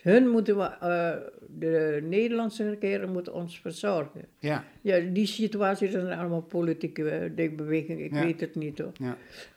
Hun 0.00 0.28
moeten, 0.28 0.56
we, 0.56 0.62
eh, 0.64 1.16
de 1.48 1.98
Nederlandse 2.02 2.70
regering 2.70 3.12
moet 3.12 3.28
ons 3.28 3.60
verzorgen. 3.60 4.24
Ja, 4.38 4.64
Ja, 4.80 4.98
die 4.98 5.26
situatie 5.26 5.90
dat 5.90 6.06
zijn 6.06 6.18
allemaal 6.18 6.42
politieke 6.42 7.08
eh, 7.10 7.30
denkbewegingen. 7.36 8.04
Ik 8.04 8.14
Ja. 8.14 8.22
weet 8.24 8.40
het 8.40 8.54
niet 8.54 8.78
hoor. 8.78 8.92
ja. 8.94 9.16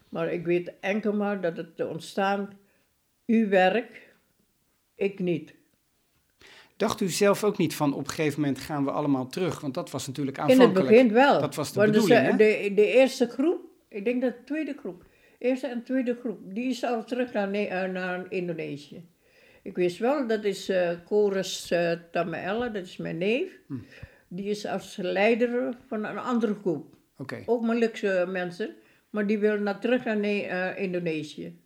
Maar 0.09 0.33
ik 0.33 0.45
weet 0.45 0.73
enkel 0.79 1.13
maar 1.13 1.41
dat 1.41 1.57
het 1.57 1.85
ontstaan, 1.87 2.49
uw 3.25 3.47
werk, 3.49 4.13
ik 4.95 5.19
niet. 5.19 5.53
Dacht 6.79 7.01
u 7.01 7.09
zelf 7.09 7.43
ook 7.43 7.57
niet 7.57 7.75
van 7.75 7.93
op 7.93 8.07
een 8.07 8.13
gegeven 8.13 8.39
moment 8.41 8.59
gaan 8.59 8.83
we 8.85 8.91
allemaal 8.91 9.27
terug? 9.27 9.59
Want 9.61 9.73
dat 9.73 9.91
was 9.91 10.07
natuurlijk 10.07 10.37
In 10.37 10.43
het 10.43 10.51
aanvankelijk. 10.51 10.89
begin 10.89 11.11
wel. 11.13 11.39
Dat 11.41 11.55
was 11.55 11.73
de 11.73 11.79
dus, 11.79 11.89
bedoeling, 11.91 12.21
hè? 12.21 12.35
de, 12.35 12.71
de 12.75 12.85
eerste 12.87 13.27
groep, 13.27 13.61
ik 13.89 14.05
denk 14.05 14.21
dat 14.21 14.37
de 14.37 14.43
tweede 14.43 14.75
groep, 14.79 15.03
eerste 15.39 15.67
en 15.67 15.83
tweede 15.83 16.17
groep, 16.19 16.39
die 16.43 16.69
is 16.69 16.83
al 16.83 17.03
terug 17.03 17.33
naar, 17.33 17.51
eh, 17.51 17.91
naar 17.91 18.25
Indonesië. 18.31 19.05
Ik 19.63 19.75
wist 19.75 19.97
wel, 19.97 20.27
dat 20.27 20.43
is 20.43 20.69
eh 20.69 20.89
Chorus 21.05 21.71
eh 21.71 21.91
Tamaella, 22.11 22.69
dat 22.69 22.83
is 22.85 22.97
mijn 22.97 23.17
neef. 23.17 23.59
Hm. 23.67 23.73
Die 24.27 24.45
is 24.49 24.65
als 24.65 24.97
leider 25.01 25.77
van 25.87 26.05
een 26.05 26.17
andere 26.17 26.55
groep. 26.61 26.95
Ook 27.45 27.61
Molukse 27.61 28.25
mensen, 28.27 28.75
maar 29.09 29.27
die 29.27 29.39
willen 29.39 29.63
naar 29.63 29.79
terug 29.79 30.03
naar 30.05 30.17
Ne- 30.17 30.73
Indonesië. 30.77 31.59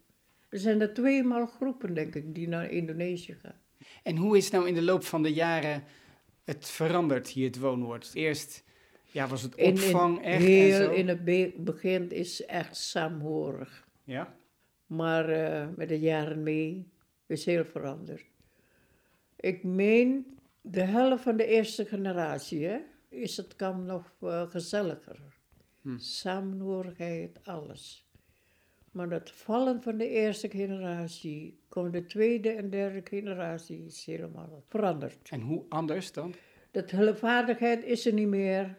Er 0.50 0.60
zijn 0.60 0.82
er 0.82 0.94
tweemaal 0.94 1.46
groepen, 1.46 1.94
denk 1.94 2.16
ik, 2.16 2.36
die 2.36 2.48
naar 2.48 2.72
Indonesië 2.72 3.38
gaan. 3.42 3.62
En 4.04 4.16
hoe 4.18 4.38
is 4.38 4.50
nou 4.50 4.68
in 4.68 4.74
de 4.74 4.82
loop 4.82 5.04
van 5.04 5.24
de 5.24 5.34
jaren 5.34 5.84
het 6.44 6.70
veranderd 6.70 7.28
hier, 7.28 7.46
het 7.48 7.60
woonwoord? 7.60 8.12
Eerst 8.14 8.64
ja, 9.12 9.28
was 9.28 9.42
het 9.42 9.56
In- 9.56 9.66
in- 9.66 9.72
opvang 9.72 10.22
echt 10.24 10.42
en 10.42 10.48
heel 10.48 10.84
zo. 10.86 10.92
in 10.92 11.08
het 11.08 11.24
be- 11.24 11.54
begin 11.58 12.12
is 12.12 12.46
echt 12.46 12.76
saamhorig. 12.78 13.88
Ja? 14.04 14.36
Maar 14.86 15.30
eh, 15.30 15.68
met 15.76 15.88
de 15.88 16.00
jaren 16.00 16.44
mee 16.44 16.88
is 17.28 17.46
heel 17.46 17.66
veranderd. 17.66 18.24
Ik 19.36 19.64
meen, 19.64 20.38
de 20.62 20.82
helft 20.84 21.24
van 21.24 21.38
de 21.38 21.46
eerste 21.46 21.86
generatie 21.86 22.66
hè, 22.66 22.78
is 23.10 23.38
het 23.38 23.56
kamp 23.56 23.86
nog 23.86 24.14
eh, 24.22 24.50
gezelliger. 24.50 25.20
Hm. 25.82 25.98
Samenhorigheid, 25.98 27.40
alles. 27.44 28.08
Maar 28.94 29.10
het 29.10 29.32
vallen 29.32 29.82
van 29.82 29.98
de 29.98 30.10
eerste 30.10 30.50
generatie, 30.50 31.60
komt 31.70 31.94
de 31.94 32.06
tweede 32.06 32.50
en 32.50 32.70
derde 32.70 33.02
generatie, 33.04 33.86
is 33.86 34.06
helemaal 34.06 34.64
veranderd. 34.68 35.30
En 35.30 35.42
hoe 35.42 35.66
anders 35.70 36.12
dan? 36.12 36.34
Dat 36.72 36.92
hulpvaardigheid 36.92 37.84
is 37.84 38.06
er 38.06 38.14
niet 38.14 38.28
meer. 38.28 38.78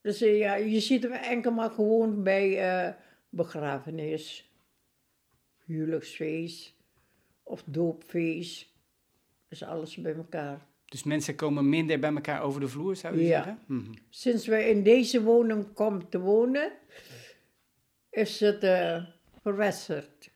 Dus 0.00 0.18
ja, 0.18 0.54
je 0.54 0.80
ziet 0.80 1.02
hem 1.02 1.12
enkel 1.12 1.52
maar 1.52 1.70
gewoon 1.70 2.22
bij 2.22 2.58
eh, 2.86 2.94
begrafenis, 3.28 4.52
huwelijksfeest 5.64 6.74
of 7.42 7.62
doopfeest. 7.66 8.76
Dus 9.48 9.62
alles 9.62 9.96
bij 9.96 10.14
elkaar. 10.14 10.66
Dus 10.84 11.02
mensen 11.02 11.34
komen 11.34 11.68
minder 11.68 11.98
bij 11.98 12.14
elkaar 12.14 12.42
over 12.42 12.60
de 12.60 12.68
vloer, 12.68 12.96
zou 12.96 13.16
je 13.18 13.22
Ja. 13.26 13.28
zeggen? 13.42 13.58
Mhm. 13.66 13.92
Sinds 14.10 14.46
wij 14.46 14.70
in 14.70 14.82
deze 14.82 15.22
woning 15.22 15.72
komen 15.72 16.08
te 16.08 16.20
wonen, 16.20 16.72
is 18.10 18.40
het 18.40 18.62
eh 18.62 19.04
verwesterd. 19.42 20.30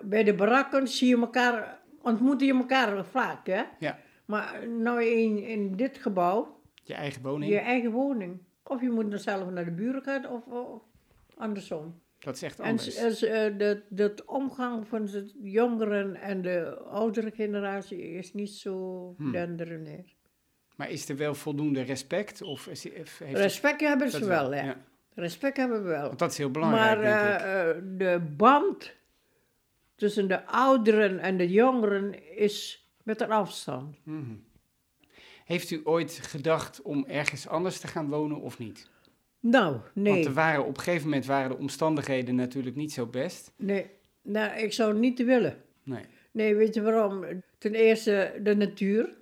Bij 0.00 0.24
de 0.24 0.34
barakken 0.34 0.88
zie 0.88 1.08
je 1.08 1.16
elkaar, 1.20 1.80
ontmoeten 2.02 2.46
je 2.46 2.54
elkaar 2.54 3.04
vaak, 3.04 3.46
hè? 3.46 3.62
Ja, 3.78 3.98
Maar 4.24 4.68
nou 4.68 5.04
in, 5.04 5.38
in 5.42 5.76
dit 5.76 5.98
gebouw, 5.98 6.60
je 6.84 6.94
eigen 6.94 7.22
woning. 7.22 7.52
je 7.52 7.58
eigen 7.58 7.90
woning. 7.90 8.38
Of 8.62 8.80
je 8.80 8.90
moet 8.90 9.10
dan 9.10 9.20
zelf 9.20 9.50
naar 9.50 9.64
de 9.64 9.70
buren 9.70 10.02
gaan, 10.02 10.26
of, 10.28 10.46
of 10.46 10.82
andersom. 11.36 12.00
Dat 12.18 12.34
is 12.34 12.42
echt 12.42 12.58
En 12.60 12.64
anders. 12.64 12.94
s- 12.96 13.22
eh, 13.22 13.58
de, 13.58 13.82
de 13.88 14.14
omgang 14.26 14.86
van 14.88 15.04
de 15.04 15.32
jongeren 15.42 16.14
en 16.14 16.42
de 16.42 16.76
oudere 16.78 17.30
generatie 17.30 17.98
is 18.12 18.32
niet 18.32 18.50
zo 18.50 19.14
Hmm. 19.16 19.32
denderend. 19.32 20.16
Maar 20.76 20.90
is 20.90 21.08
er 21.08 21.16
wel 21.16 21.34
voldoende 21.34 21.82
respect? 21.82 22.42
Of 22.42 22.64
heeft 22.64 23.18
Respect 23.20 23.80
hebben 23.80 24.10
ze 24.10 24.18
dat 24.18 24.28
wel, 24.28 24.52
hè. 24.52 24.72
Respect 25.18 25.56
hebben 25.56 25.82
we 25.82 25.88
wel. 25.88 26.06
Want 26.06 26.18
dat 26.18 26.30
is 26.30 26.38
heel 26.38 26.50
belangrijk, 26.50 27.00
maar 27.00 27.40
eh, 27.40 27.70
eh, 27.70 27.76
de 27.96 28.20
band 28.36 28.94
tussen 29.94 30.28
de 30.28 30.46
ouderen 30.46 31.18
en 31.18 31.36
de 31.36 31.48
jongeren 31.48 32.36
is 32.36 32.88
met 33.02 33.20
een 33.20 33.30
afstand. 33.30 33.96
Mhm. 34.02 34.34
Heeft 35.44 35.70
u 35.70 35.80
ooit 35.84 36.18
gedacht 36.22 36.82
om 36.82 37.04
ergens 37.06 37.48
anders 37.48 37.80
te 37.80 37.86
gaan 37.86 38.08
wonen 38.08 38.40
of 38.40 38.58
niet? 38.58 38.90
Nou, 39.40 39.76
nee. 39.92 40.12
Want 40.12 40.24
er 40.24 40.32
waren, 40.32 40.64
op 40.64 40.76
een 40.76 40.82
gegeven 40.82 41.08
moment 41.08 41.26
waren 41.26 41.48
de 41.48 41.58
omstandigheden 41.58 42.34
natuurlijk 42.34 42.76
niet 42.76 42.92
zo 42.92 43.06
best. 43.06 43.52
nee. 43.56 43.90
Nou, 44.22 44.58
ik 44.58 44.72
zou 44.72 44.90
het 44.90 45.00
niet 45.00 45.24
willen. 45.24 45.62
Nee. 45.82 46.04
Nee, 46.30 46.54
weet 46.54 46.74
je 46.74 46.82
waarom? 46.82 47.24
Ten 47.58 47.74
eerste 47.74 48.40
de 48.42 48.56
natuur, 48.56 49.16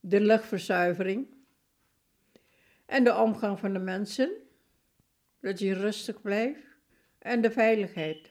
de 0.00 0.20
luchtverzuivering 0.20 1.26
en 2.86 3.04
de 3.04 3.16
omgang 3.16 3.58
van 3.58 3.72
de 3.72 3.78
mensen. 3.78 4.30
Dat 5.40 5.58
je 5.58 5.74
rustig 5.74 6.20
blijft 6.20 6.60
en 7.18 7.40
de 7.40 7.50
veiligheid. 7.50 8.30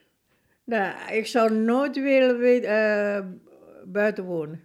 Nou, 0.64 1.12
ik 1.12 1.26
zou 1.26 1.52
nooit 1.52 1.96
willen 1.96 2.62
eh, 2.62 3.24
buiten 3.84 4.24
wonen. 4.24 4.64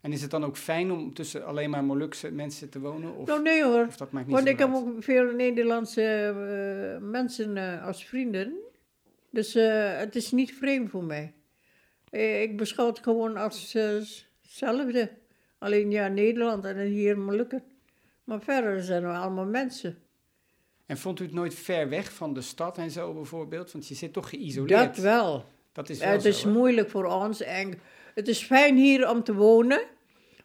En 0.00 0.12
is 0.12 0.22
het 0.22 0.30
dan 0.30 0.44
ook 0.44 0.56
fijn 0.56 0.90
om 0.90 1.14
tussen 1.14 1.46
alleen 1.46 1.70
maar 1.70 1.84
Molukse 1.84 2.30
mensen 2.30 2.68
te 2.68 2.80
wonen? 2.80 3.16
Of, 3.16 3.26
nou, 3.26 3.42
nee 3.42 3.64
hoor. 3.64 3.86
of 3.86 3.96
dat 3.96 4.12
maakt 4.12 4.26
niet 4.26 4.34
Want 4.34 4.48
ik 4.48 4.58
heb 4.58 4.74
ook 4.74 5.02
veel 5.02 5.32
Nederlandse 5.32 6.02
eh, 6.02 7.08
mensen 7.08 7.56
eh, 7.56 7.86
als 7.86 8.04
vrienden. 8.04 8.52
Dus 9.30 9.54
het 9.98 10.16
is 10.16 10.32
niet 10.32 10.54
vreemd 10.54 10.90
voor 10.90 11.04
mij. 11.04 11.34
Ik 12.42 12.56
beschouw 12.56 12.86
het 12.86 12.98
gewoon 12.98 13.36
als 13.36 13.72
hetzelfde. 14.42 15.10
Alleen 15.58 15.90
ja, 15.90 16.08
Nederland 16.08 16.64
en 16.64 16.78
hier 16.78 17.18
Molukken. 17.18 17.62
Maar 18.24 18.42
verder 18.42 18.82
zijn 18.82 19.02
we 19.02 19.08
allemaal 19.08 19.46
mensen. 19.46 19.98
En 20.88 20.98
vond 20.98 21.20
u 21.20 21.24
het 21.24 21.32
nooit 21.32 21.54
ver 21.54 21.88
weg 21.88 22.12
van 22.12 22.34
de 22.34 22.40
stad 22.40 22.78
en 22.78 22.90
zo 22.90 23.12
bijvoorbeeld? 23.14 23.72
Want 23.72 23.88
je 23.88 23.94
zit 23.94 24.12
toch 24.12 24.28
geïsoleerd. 24.28 24.94
Dat 24.94 25.04
wel. 25.04 25.44
Dat 25.72 25.88
is 25.88 25.98
wel 25.98 26.08
Het 26.12 26.22
zo, 26.22 26.28
is 26.28 26.42
hè? 26.42 26.50
moeilijk 26.50 26.90
voor 26.90 27.04
ons. 27.04 27.40
En 27.42 27.78
het 28.14 28.28
is 28.28 28.42
fijn 28.42 28.76
hier 28.76 29.10
om 29.10 29.22
te 29.24 29.34
wonen, 29.34 29.80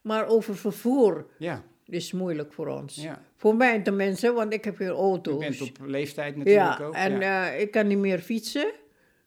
maar 0.02 0.28
over 0.28 0.56
vervoer 0.56 1.26
Ja, 1.38 1.64
is 1.86 2.12
moeilijk 2.12 2.54
voor 2.54 2.68
ons. 2.68 2.96
ja. 2.96 3.22
Voor 3.36 3.56
mij 3.56 3.80
tenminste, 3.82 4.32
want 4.34 4.54
ik 4.54 4.64
heb 4.64 4.78
hier 4.78 4.88
U 4.88 4.92
auto's. 4.92 5.38
bent 5.38 5.62
op 5.62 5.78
leeftijd 5.86 6.36
natuurlijk 6.36 6.78
ja, 6.80 6.86
ook. 6.86 6.94
en 6.94 7.20
ja. 7.20 7.52
eh, 7.52 7.62
ik 7.62 7.72
kan 7.72 7.88
niet 7.88 7.98
meer 7.98 8.20
fietsen. 8.20 8.72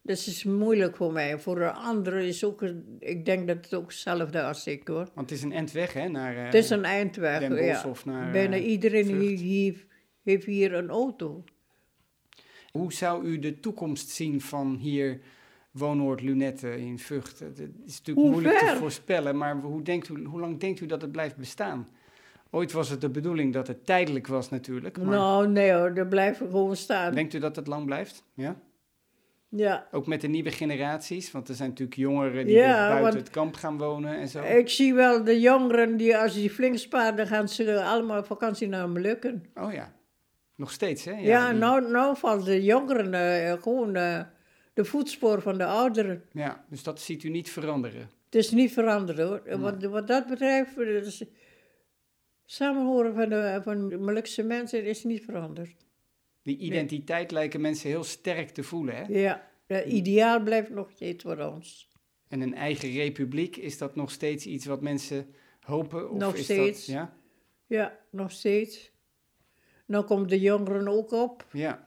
Dus 0.02 0.24
het 0.26 0.34
is 0.34 0.44
moeilijk 0.44 0.96
voor 0.96 1.12
mij. 1.12 1.38
Voor 1.38 1.54
de 1.58 1.70
anderen 1.72 2.22
is 2.22 2.44
ook, 2.44 2.62
ik 2.98 3.24
denk 3.24 3.46
dat 3.46 3.56
het 3.56 3.74
ook 3.74 3.86
hetzelfde 3.86 4.42
als 4.42 4.66
ik 4.66 4.88
hoor. 4.88 5.08
Want 5.14 5.30
het 5.30 5.38
is 5.38 5.42
een 5.42 5.52
end 5.52 5.72
weg, 5.72 5.92
hè? 5.92 6.08
Naar, 6.08 6.36
eh, 6.36 6.44
het 6.44 6.54
is 6.54 6.70
een 6.70 6.84
eindweg. 6.84 7.48
Ja. 7.64 7.84
of 7.88 8.04
naar, 8.04 8.30
Bijna 8.32 8.56
eh, 8.56 8.68
iedereen 8.68 9.06
hier, 9.06 9.38
hier- 9.38 9.84
heeft 10.32 10.46
hier 10.46 10.74
een 10.74 10.90
auto. 10.90 11.44
Hoe 12.72 12.92
zou 12.92 13.24
u 13.24 13.38
de 13.38 13.60
toekomst 13.60 14.08
zien 14.08 14.40
van 14.40 14.76
hier 14.80 15.20
woonoord 15.70 16.20
Lunette 16.22 16.80
in 16.80 16.98
Vught? 16.98 17.38
Het 17.38 17.58
is 17.58 17.98
natuurlijk 17.98 18.26
Hoe 18.26 18.30
moeilijk 18.30 18.58
te 18.58 18.76
voorspellen, 18.76 19.36
maar 19.36 19.56
hoe, 19.60 19.82
denkt 19.82 20.08
u, 20.08 20.24
hoe 20.24 20.40
lang 20.40 20.58
denkt 20.60 20.80
u 20.80 20.86
dat 20.86 21.02
het 21.02 21.12
blijft 21.12 21.36
bestaan? 21.36 21.88
Ooit 22.50 22.72
was 22.72 22.88
het 22.88 23.00
de 23.00 23.08
bedoeling 23.10 23.52
dat 23.52 23.66
het 23.66 23.86
tijdelijk 23.86 24.26
was 24.26 24.50
natuurlijk, 24.50 24.98
maar 24.98 25.06
Nou, 25.06 25.48
nee 25.48 25.72
hoor, 25.72 25.94
daar 25.94 26.06
blijven 26.06 26.50
gewoon 26.50 26.76
staan. 26.76 27.14
denkt 27.14 27.34
u 27.34 27.38
dat 27.38 27.56
het 27.56 27.66
lang 27.66 27.84
blijft? 27.84 28.24
Ja? 28.34 28.56
Ja, 29.48 29.86
Ook 29.90 30.06
met 30.06 30.20
de 30.20 30.28
nieuwe 30.28 30.50
generaties, 30.50 31.30
want 31.30 31.48
er 31.48 31.54
zijn 31.54 31.68
natuurlijk 31.68 31.96
jongeren 31.98 32.46
die 32.46 32.54
Ja, 32.54 32.88
buiten 32.88 33.20
het 33.20 33.30
kamp 33.30 33.54
gaan 33.54 33.78
wonen 33.78 34.16
en 34.18 34.28
zo. 34.28 34.42
ik 34.42 34.68
zie 34.68 34.94
wel 34.94 35.24
de 35.24 35.40
jongeren 35.40 35.96
die 35.96 36.16
als 36.16 36.34
die 36.34 36.50
flink 36.50 36.78
sparen, 36.78 37.16
dan 37.16 37.26
gaan 37.26 37.48
ze 37.48 37.82
allemaal 37.82 38.18
op 38.18 38.26
vakantie 38.26 38.68
naar 38.68 38.88
Molukken. 38.88 39.44
Oh 39.54 39.72
ja, 39.72 39.94
nog 40.56 40.70
steeds 40.72 41.04
hè? 41.04 41.12
Ja, 41.12 41.50
die- 41.50 41.58
nou, 41.58 41.90
nou 41.90 42.16
valt 42.16 42.44
de 42.44 42.62
jongeren 42.64 43.14
eh, 43.14 43.62
gewoon 43.62 43.96
eh, 43.96 44.20
de 44.74 44.84
voetspoor 44.84 45.42
van 45.42 45.58
de 45.58 45.64
ouderen. 45.64 46.24
ja, 46.32 46.64
dus 46.68 46.82
dat 46.82 47.00
ziet 47.00 47.22
u 47.22 47.28
niet 47.28 47.50
veranderen. 47.50 48.10
Het 48.24 48.34
is 48.34 48.50
niet 48.50 48.72
veranderd 48.72 49.18
hoor. 49.18 49.58
Wat, 49.60 49.82
wat 49.84 50.06
dat 50.06 50.26
betreft, 50.26 50.76
dus 50.76 51.24
samenhoren 52.44 53.14
van 53.14 53.28
de, 53.28 53.60
van 53.62 54.04
Molukse 54.04 54.42
mensen 54.42 54.84
is 54.84 55.04
niet 55.04 55.24
veranderd. 55.24 55.74
Die 56.42 56.58
identiteit 56.58 57.30
lijken 57.30 57.60
mensen 57.60 57.88
heel 57.88 58.04
sterk 58.04 58.48
te 58.50 58.62
voelen 58.62 58.96
hè? 58.96 59.04
Ja, 59.08 59.48
het 59.66 59.86
ideaal 59.86 60.42
blijft 60.42 60.70
nog 60.70 60.90
steeds 60.90 61.22
voor 61.24 61.38
ons. 61.38 61.88
En 62.28 62.40
een 62.40 62.54
eigen 62.54 62.90
republiek, 62.92 63.56
is 63.56 63.78
dat 63.78 63.96
nog 63.96 64.10
steeds 64.10 64.46
iets 64.46 64.66
wat 64.66 64.80
mensen 64.80 65.34
hopen? 65.60 66.10
Of 66.10 66.18
Nog 66.18 66.34
is 66.34 66.44
steeds. 66.44 66.86
Dat, 66.86 66.94
ja? 66.94 67.14
Ja, 67.66 67.98
nog 68.10 68.30
steeds. 68.30 68.92
Nou 69.86 70.04
komt 70.04 70.28
de 70.28 70.40
jongeren 70.40 70.88
ook 70.88 71.12
op. 71.12 71.44
ja, 71.52 71.84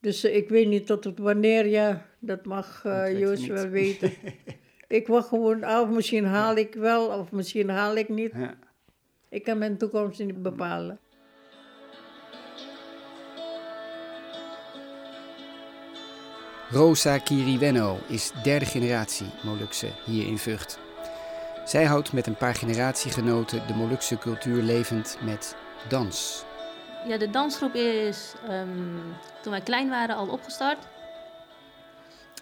Dus 0.00 0.24
eh, 0.24 0.36
ik 0.36 0.48
weet 0.48 0.68
niet 0.68 0.86
tot 0.86 1.04
het 1.04 1.18
wanneer, 1.18 1.66
ja, 1.66 2.06
dat 2.18 2.44
mag 2.44 2.80
Dat 2.82 2.92
eh 2.92 3.02
weet 3.02 3.16
u 3.16 3.18
Joost 3.18 3.46
wel 3.46 3.68
weten. 3.68 4.12
ik 4.88 5.06
wacht 5.06 5.28
gewoon 5.28 5.64
af, 5.64 5.88
misschien 5.88 6.24
haal 6.24 6.56
ik 6.56 6.74
wel 6.74 7.06
of 7.06 7.32
misschien 7.32 7.68
haal 7.68 7.96
ik 7.96 8.08
niet. 8.08 8.32
ja. 8.34 8.54
Ik 9.28 9.44
kan 9.44 9.58
mijn 9.58 9.76
toekomst 9.78 10.18
niet 10.18 10.42
bepalen. 10.42 10.98
Rosa 16.70 17.18
Kiriwenno 17.18 17.98
is 18.08 18.32
derde 18.42 18.64
generatie 18.66 19.26
Molukse 19.44 19.88
hier 20.04 20.26
in 20.26 20.38
Vught. 20.38 20.78
Zij 21.64 21.84
houdt 21.84 22.12
met 22.12 22.26
een 22.26 22.36
paar 22.36 22.54
generatiegenoten 22.54 23.66
de 23.66 23.74
Molukse 23.74 24.18
cultuur 24.18 24.62
levend 24.62 25.18
met 25.24 25.56
dans. 25.88 26.44
Ja, 27.06 27.16
de 27.16 27.30
dansgroep 27.30 27.74
is 27.74 28.34
ehm, 28.48 28.98
toen 29.42 29.52
wij 29.52 29.60
klein 29.60 29.88
waren 29.88 30.16
al 30.16 30.28
opgestart. 30.28 30.86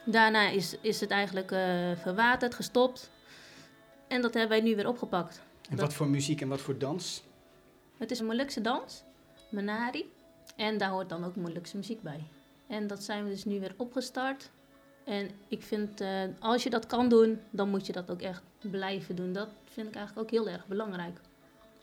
Daarna 0.04 0.48
is, 0.48 0.76
is 0.80 1.00
het 1.00 1.10
eigenlijk 1.10 1.50
eh, 1.50 1.90
verwaterd, 1.96 2.54
gestopt. 2.54 3.10
En 4.08 4.22
dat 4.22 4.34
hebben 4.34 4.50
wij 4.50 4.68
nu 4.68 4.76
weer 4.76 4.88
opgepakt. 4.88 5.40
En 5.70 5.76
Dat- 5.76 5.80
wat 5.86 5.94
voor 5.94 6.06
muziek 6.08 6.40
en 6.40 6.48
wat 6.48 6.60
voor 6.60 6.78
dans? 6.78 7.22
Het 7.98 8.10
is 8.10 8.18
een 8.18 8.26
Molukse 8.26 8.60
dans, 8.60 9.02
Menari. 9.50 10.12
En 10.56 10.78
daar 10.78 10.90
hoort 10.90 11.08
dan 11.08 11.24
ook 11.24 11.36
Molukse 11.36 11.76
muziek 11.76 12.02
bij. 12.02 12.24
En 12.66 12.86
dat 12.86 13.02
zijn 13.02 13.24
we 13.24 13.30
dus 13.30 13.44
nu 13.44 13.60
weer 13.60 13.74
opgestart. 13.76 14.50
En 15.04 15.30
ik 15.48 15.62
vind, 15.62 16.00
eh, 16.00 16.22
als 16.38 16.62
je 16.62 16.70
dat 16.70 16.86
kan 16.86 17.08
doen, 17.08 17.40
dan 17.50 17.68
moet 17.68 17.86
je 17.86 17.92
dat 17.92 18.10
ook 18.10 18.22
echt 18.22 18.42
blijven 18.60 19.16
doen. 19.16 19.32
Dat 19.32 19.48
vind 19.72 19.88
ik 19.88 19.94
eigenlijk 19.94 20.26
ook 20.26 20.30
heel 20.38 20.48
erg 20.52 20.66
belangrijk. 20.66 21.18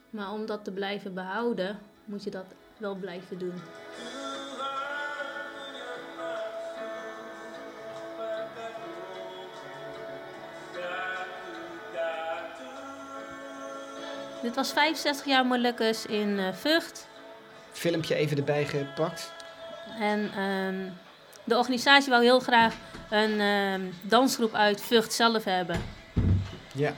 Maar 0.10 0.32
om 0.32 0.46
dat 0.46 0.64
te 0.64 0.72
blijven 0.72 1.14
behouden, 1.14 1.80
moet 2.06 2.24
je 2.24 2.30
dat 2.30 2.46
wel 2.80 2.96
blijven 2.96 3.38
doen. 3.38 3.54
Dit 14.42 14.56
was 14.56 14.72
65 14.72 15.26
jaar 15.26 15.46
Molukkers 15.46 16.06
in 16.06 16.40
eh, 16.40 16.54
Vught. 16.54 17.08
Filmpje 17.72 18.16
even 18.16 18.38
erbij 18.38 18.66
gepakt. 18.66 19.32
En 20.00 20.32
ehm, 20.36 20.90
de 21.44 21.58
organisatie 21.58 22.10
wou 22.10 22.24
heel 22.24 22.40
graag 22.40 22.76
een 23.10 23.40
ehm, 23.40 23.82
dansgroep 24.02 24.54
uit 24.54 24.82
Vught 24.82 25.14
zelf 25.14 25.44
hebben. 25.44 25.82
Ja. 26.74 26.94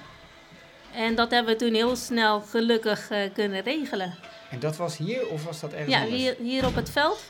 En 0.93 1.15
dat 1.15 1.31
hebben 1.31 1.53
we 1.53 1.59
toen 1.59 1.73
heel 1.73 1.95
snel 1.95 2.41
gelukkig 2.41 3.09
eh, 3.09 3.33
kunnen 3.33 3.61
regelen. 3.61 4.30
En 4.51 4.59
dat 4.59 4.77
was 4.77 4.97
hier 4.97 5.27
of 5.27 5.43
was 5.43 5.59
dat 5.59 5.71
ergens 5.73 5.93
Ja, 5.93 6.01
anders? 6.01 6.21
hier, 6.21 6.35
hier 6.39 6.65
op 6.65 6.75
het 6.75 6.89
veld. 6.89 7.23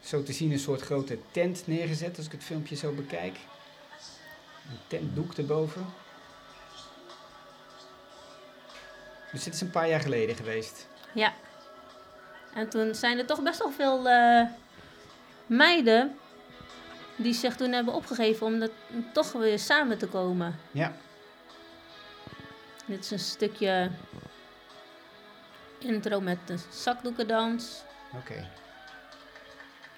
Zo 0.00 0.22
te 0.22 0.32
zien 0.32 0.52
een 0.52 0.58
soort 0.58 0.80
grote 0.80 1.18
tent 1.30 1.62
neergezet 1.66 2.16
als 2.16 2.26
ik 2.26 2.32
het 2.32 2.44
filmpje 2.44 2.76
zo 2.76 2.92
bekijk. 2.92 3.36
Een 4.70 4.78
tentdoek 4.86 5.34
erboven. 5.34 5.86
Dus 9.32 9.44
dit 9.44 9.54
is 9.54 9.60
een 9.60 9.70
paar 9.70 9.88
jaar 9.88 10.00
geleden 10.00 10.36
geweest. 10.36 10.86
Ja. 11.14 11.32
En 12.54 12.68
toen 12.68 12.94
zijn 12.94 13.18
er 13.18 13.26
toch 13.26 13.42
best 13.42 13.58
wel 13.58 13.70
veel 13.72 14.08
eh, 14.08 14.42
meiden 15.46 16.18
die 17.16 17.34
zich 17.34 17.56
toen 17.56 17.72
hebben 17.72 17.94
opgegeven 17.94 18.46
om 18.46 18.58
dat, 18.58 18.70
toch 19.12 19.32
weer 19.32 19.58
samen 19.58 19.98
te 19.98 20.06
komen. 20.06 20.58
Ja. 20.70 20.92
Dit 22.86 23.04
is 23.04 23.10
een 23.10 23.18
stukje 23.18 23.90
intro 25.80 26.20
met 26.20 26.38
de 26.44 26.54
zakdoekendans. 26.70 27.82
Oké. 28.16 28.46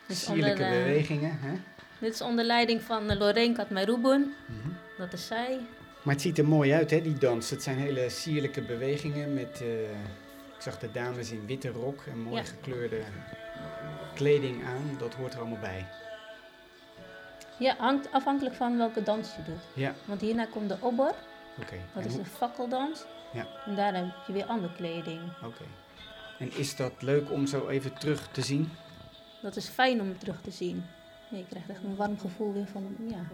Is 0.07 0.25
Sierlijke 0.25 0.51
onder, 0.62 0.66
eh, 0.79 0.85
bewegingen. 0.85 1.38
Hè? 1.40 1.53
Dit 1.99 2.14
is 2.14 2.21
onder 2.21 2.45
leiding 2.45 2.83
van 2.83 3.11
uh, 3.11 3.18
Lorraine 3.18 3.55
Katmairoeboen. 3.55 4.35
Mhm. 4.47 4.68
Dat 4.99 5.12
is 5.12 5.27
zij. 5.27 5.61
Maar 6.03 6.14
het 6.14 6.23
ziet 6.23 6.38
er 6.38 6.47
mooi 6.47 6.73
uit, 6.73 6.90
hè, 6.90 7.01
die 7.03 7.14
dans. 7.18 7.51
Het 7.51 7.62
zijn 7.62 7.79
hele 7.79 8.09
sierlijke 8.09 8.62
bewegingen 8.62 9.35
met... 9.35 9.61
eh, 9.61 9.83
ik 10.57 10.68
zag 10.68 10.79
de 10.79 10.90
dames 10.92 11.31
in 11.31 11.47
witte 11.47 11.68
rok 11.68 12.03
en 12.12 12.18
mooi 12.18 12.37
Ja. 12.37 12.49
gekleurde 12.49 13.01
kleding 14.14 14.64
aan. 14.64 14.97
Dat 14.99 15.14
hoort 15.14 15.33
er 15.35 15.40
allemaal 15.40 15.59
bij. 15.61 15.87
Ja, 17.59 17.75
hangt 17.79 18.12
afhankelijk 18.12 18.55
van 18.55 18.77
welke 18.79 19.03
dans 19.03 19.29
je 19.37 19.42
doet. 19.42 19.61
Ja, 19.73 19.95
Want 20.05 20.21
hierna 20.21 20.45
komt 20.47 20.68
de 20.68 20.77
obbor. 20.81 21.14
Dat 21.57 21.69
En 21.95 22.05
is 22.05 22.11
hoe- 22.12 22.21
een 22.21 22.27
fakkeldans. 22.27 23.05
Ja. 23.33 23.47
En 23.67 23.75
daar 23.75 23.95
heb 23.95 24.05
je 24.27 24.33
weer 24.33 24.45
andere 24.45 24.73
kleding. 24.75 25.21
Oké. 25.45 25.65
En 26.38 26.53
is 26.57 26.77
dat 26.77 26.93
leuk 27.03 27.31
om 27.31 27.47
zo 27.47 27.69
even 27.69 27.95
terug 27.99 28.29
te 28.33 28.43
zien? 28.43 28.71
Dat 29.43 29.57
is 29.57 29.69
fijn 29.69 30.01
om 30.01 30.19
terug 30.19 30.41
te 30.41 30.51
zien. 30.51 30.85
Ja, 31.31 31.37
je 31.37 31.47
krijgt 31.49 31.69
echt 31.69 31.83
een 31.85 31.97
warm 31.97 32.19
gevoel 32.19 32.53
weer 32.53 32.67
van, 32.67 32.97
ja. 33.09 33.25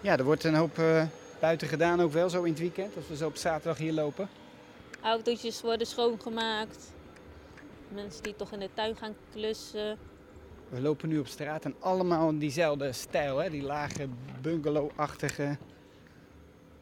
Ja, 0.00 0.16
er 0.16 0.24
wordt 0.24 0.44
een 0.44 0.54
hoop 0.54 0.78
eh, 0.78 1.02
buiten 1.40 1.68
gedaan 1.68 2.00
ook 2.00 2.12
wel, 2.12 2.30
zo 2.30 2.42
in 2.42 2.50
het 2.50 2.60
weekend. 2.60 2.96
Als 2.96 3.08
we 3.08 3.16
zo 3.16 3.26
op 3.26 3.36
zaterdag 3.36 3.78
hier 3.78 3.92
lopen. 3.92 4.28
Autootjes 5.06 5.62
worden 5.62 5.86
schoongemaakt. 5.86 6.92
Mensen 7.88 8.22
die 8.22 8.36
toch 8.36 8.52
in 8.52 8.58
de 8.58 8.68
tuin 8.74 8.96
gaan 8.96 9.14
klussen. 9.32 9.98
We 10.68 10.80
lopen 10.80 11.08
nu 11.08 11.18
op 11.18 11.26
straat 11.26 11.64
en 11.64 11.74
allemaal 11.78 12.28
in 12.28 12.38
diezelfde 12.38 12.92
stijl, 12.92 13.38
hè? 13.38 13.50
Die 13.50 13.62
lage 13.62 14.08
bungalow-achtige 14.40 15.58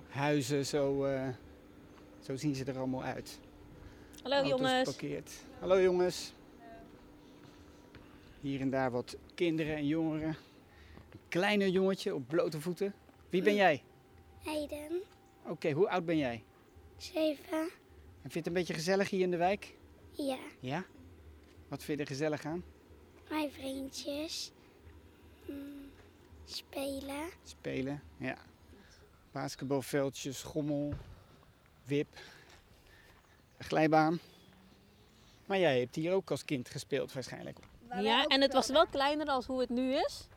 huizen, 0.09 0.67
zo, 0.67 1.05
eh, 1.05 1.29
zo 2.21 2.37
zien 2.37 2.55
ze 2.55 2.65
er 2.65 2.79
allemaal 2.79 3.03
uit. 3.03 3.39
Hallo 4.23 4.37
Auto's 4.37 4.51
jongens. 4.59 4.85
Parkeerd. 4.85 5.31
Hallo 5.59 5.81
jongens. 5.81 6.33
Hier 8.41 8.61
en 8.61 8.71
daar 8.71 8.91
wat 8.91 9.17
kinderen 9.35 9.77
en 9.77 9.87
jongeren. 9.87 10.37
Een 11.11 11.21
kleiner 11.29 11.69
jongetje 11.69 12.15
op 12.15 12.29
blote 12.29 12.61
voeten. 12.61 12.95
Wie 13.29 13.43
ben 13.43 13.55
jij? 13.55 13.83
Heiden, 14.45 15.03
Oké, 15.47 15.71
hoe 15.71 15.89
oud 15.89 16.05
ben 16.05 16.17
jij? 16.17 16.45
7, 16.97 17.45
En 17.53 17.71
vind 18.31 18.33
je 18.33 18.39
het 18.39 18.47
een 18.47 18.53
beetje 18.53 18.75
gezellig 18.75 19.11
hier 19.11 19.21
in 19.21 19.31
de 19.31 19.37
wijk? 19.37 19.75
ja, 20.11 20.39
Ja? 20.61 20.85
Wat 21.69 21.83
vind 21.83 21.99
je 21.99 22.05
er 22.05 22.11
gezellig 22.11 22.45
aan? 22.45 22.65
mijn 23.29 23.51
vriendjes. 23.51 24.51
Mm, 25.47 25.91
Spelen. 26.45 27.27
Spelen, 27.45 28.03
ja. 28.17 28.37
Basketbalveldjes, 29.33 30.39
schommel, 30.39 30.95
wip, 31.85 32.09
glijbaan. 33.59 34.21
Maar 35.47 35.59
jij 35.59 35.79
hebt 35.79 35.95
hier 35.95 36.13
ook 36.13 36.31
als 36.31 36.45
kind 36.45 36.69
gespeeld 36.69 37.13
waarschijnlijk. 37.13 37.59
Ja, 38.01 38.25
en 38.25 38.41
het 38.41 38.53
was 38.53 38.69
wel 38.69 38.87
kleiner 38.87 39.27
dan 39.27 39.43
hoe 39.47 39.61
het 39.61 39.69
nu 39.69 39.95
is. 39.95 40.29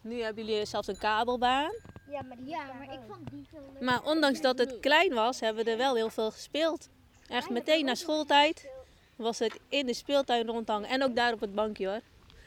Nu 0.00 0.20
hebben 0.20 0.46
jullie 0.46 0.64
zelfs 0.64 0.88
een 0.88 0.98
kabelbaan. 0.98 1.72
Ja, 2.10 2.22
maar, 2.22 2.38
ja, 2.44 2.72
maar 2.72 2.92
ik 2.92 3.00
vond 3.08 3.30
die 3.30 3.46
zo 3.50 3.56
leuk. 3.72 3.82
Maar 3.82 4.02
ondanks 4.02 4.40
dat 4.40 4.58
het 4.58 4.80
klein 4.80 5.14
was, 5.14 5.40
hebben 5.40 5.64
we 5.64 5.70
er 5.70 5.76
wel 5.76 5.94
heel 5.94 6.10
veel 6.10 6.30
gespeeld. 6.30 6.88
Echt 7.30 7.50
meteen 7.50 7.84
na 7.84 7.94
schooltijd 7.94 8.68
was 9.16 9.38
het 9.38 9.58
in 9.68 9.86
de 9.86 9.94
speeltuin 9.94 10.46
rondhangen. 10.46 10.88
En 10.88 11.02
ook 11.02 11.16
daar 11.16 11.32
op 11.32 11.40
het 11.40 11.54
bankje 11.54 11.86
hoor. 11.88 12.00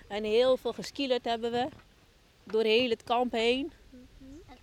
En 0.07 0.23
heel 0.23 0.57
veel 0.57 0.73
geskielerd 0.73 1.25
hebben 1.25 1.51
we. 1.51 1.67
Door 2.43 2.63
heel 2.63 2.89
het 2.89 3.03
kamp 3.03 3.31
heen. 3.31 3.71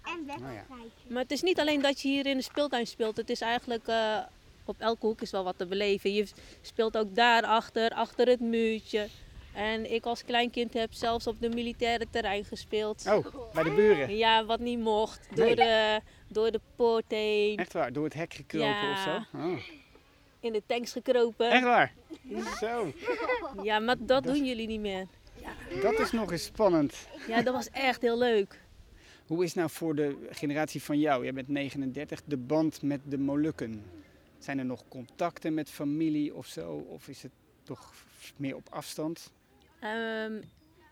En 0.05 0.25
Nou 0.27 0.27
wedstrijdjes. 0.27 0.91
Maar 1.09 1.23
het 1.23 1.31
is 1.31 1.43
niet 1.43 1.61
alleen 1.61 1.81
dat 1.83 2.01
je 2.01 2.09
hier 2.09 2.27
in 2.27 2.37
de 2.37 2.43
speeltuin 2.43 2.87
speelt. 2.87 3.17
Het 3.17 3.31
is 3.31 3.41
eigenlijk 3.41 3.87
eh, 3.89 4.19
op 4.65 4.77
elke 4.81 5.07
hoek 5.07 5.21
is 5.21 5.31
wel 5.31 5.45
wat 5.45 5.59
te 5.59 5.67
beleven. 5.67 6.13
Je 6.15 6.27
speelt 6.63 6.97
ook 6.97 7.15
daarachter, 7.15 7.91
achter 7.91 8.27
het 8.29 8.41
muurtje. 8.41 9.09
En 9.55 9.93
ik 9.93 10.05
als 10.05 10.25
kleinkind 10.25 10.73
heb 10.75 10.93
zelfs 10.93 11.27
op 11.27 11.41
de 11.41 11.49
militaire 11.49 12.07
terrein 12.11 12.45
gespeeld. 12.45 13.07
Oh, 13.07 13.27
bij 13.55 13.63
de 13.63 13.71
buren. 13.71 14.17
Ja, 14.17 14.45
wat 14.45 14.61
niet 14.61 14.79
mocht. 14.79 15.29
Door, 15.35 15.45
Nee. 15.47 15.55
de, 15.55 16.01
door 16.29 16.51
de 16.51 16.61
poort 16.77 17.05
heen. 17.09 17.57
Echt 17.59 17.73
waar, 17.73 17.93
door 17.93 18.05
het 18.05 18.15
hek 18.15 18.35
gekropen 18.35 18.69
Ja. 18.69 18.93
of 18.93 18.99
zo? 19.33 19.39
Oh. 19.39 19.59
In 20.41 20.53
de 20.53 20.63
tanks 20.67 20.93
gekropen. 20.93 21.51
Echt 21.51 21.65
waar? 21.65 21.93
Zo, 22.61 22.93
Ja, 23.63 23.79
maar 23.79 23.97
dat 23.99 24.25
doen 24.25 24.45
jullie 24.45 24.67
niet 24.67 24.81
meer. 24.81 25.07
dat 25.83 25.99
is 25.99 26.11
nog 26.13 26.33
eens 26.33 26.45
spannend. 26.45 27.07
Ja, 27.29 27.43
dat 27.43 27.55
was 27.55 27.71
echt 27.71 28.03
heel 28.03 28.19
leuk. 28.19 28.61
Hoe 29.27 29.45
is 29.45 29.55
nou 29.55 29.71
voor 29.71 29.95
de 29.95 30.29
generatie 30.31 30.83
van 30.83 30.99
jou, 30.99 31.23
jij 31.23 31.33
bent 31.33 31.49
39, 31.49 32.23
de 32.25 32.37
band 32.37 32.83
met 32.83 33.01
de 33.05 33.19
Molukken? 33.19 33.85
Zijn 34.39 34.59
er 34.59 34.65
nog 34.65 34.85
contacten 34.89 35.55
met 35.55 35.71
familie 35.71 36.35
of 36.35 36.47
zo? 36.47 36.73
Of 36.89 37.09
is 37.09 37.23
het 37.23 37.33
toch 37.63 37.93
meer 38.37 38.57
op 38.57 38.67
afstand? 38.71 39.33
Ehm, 39.81 40.41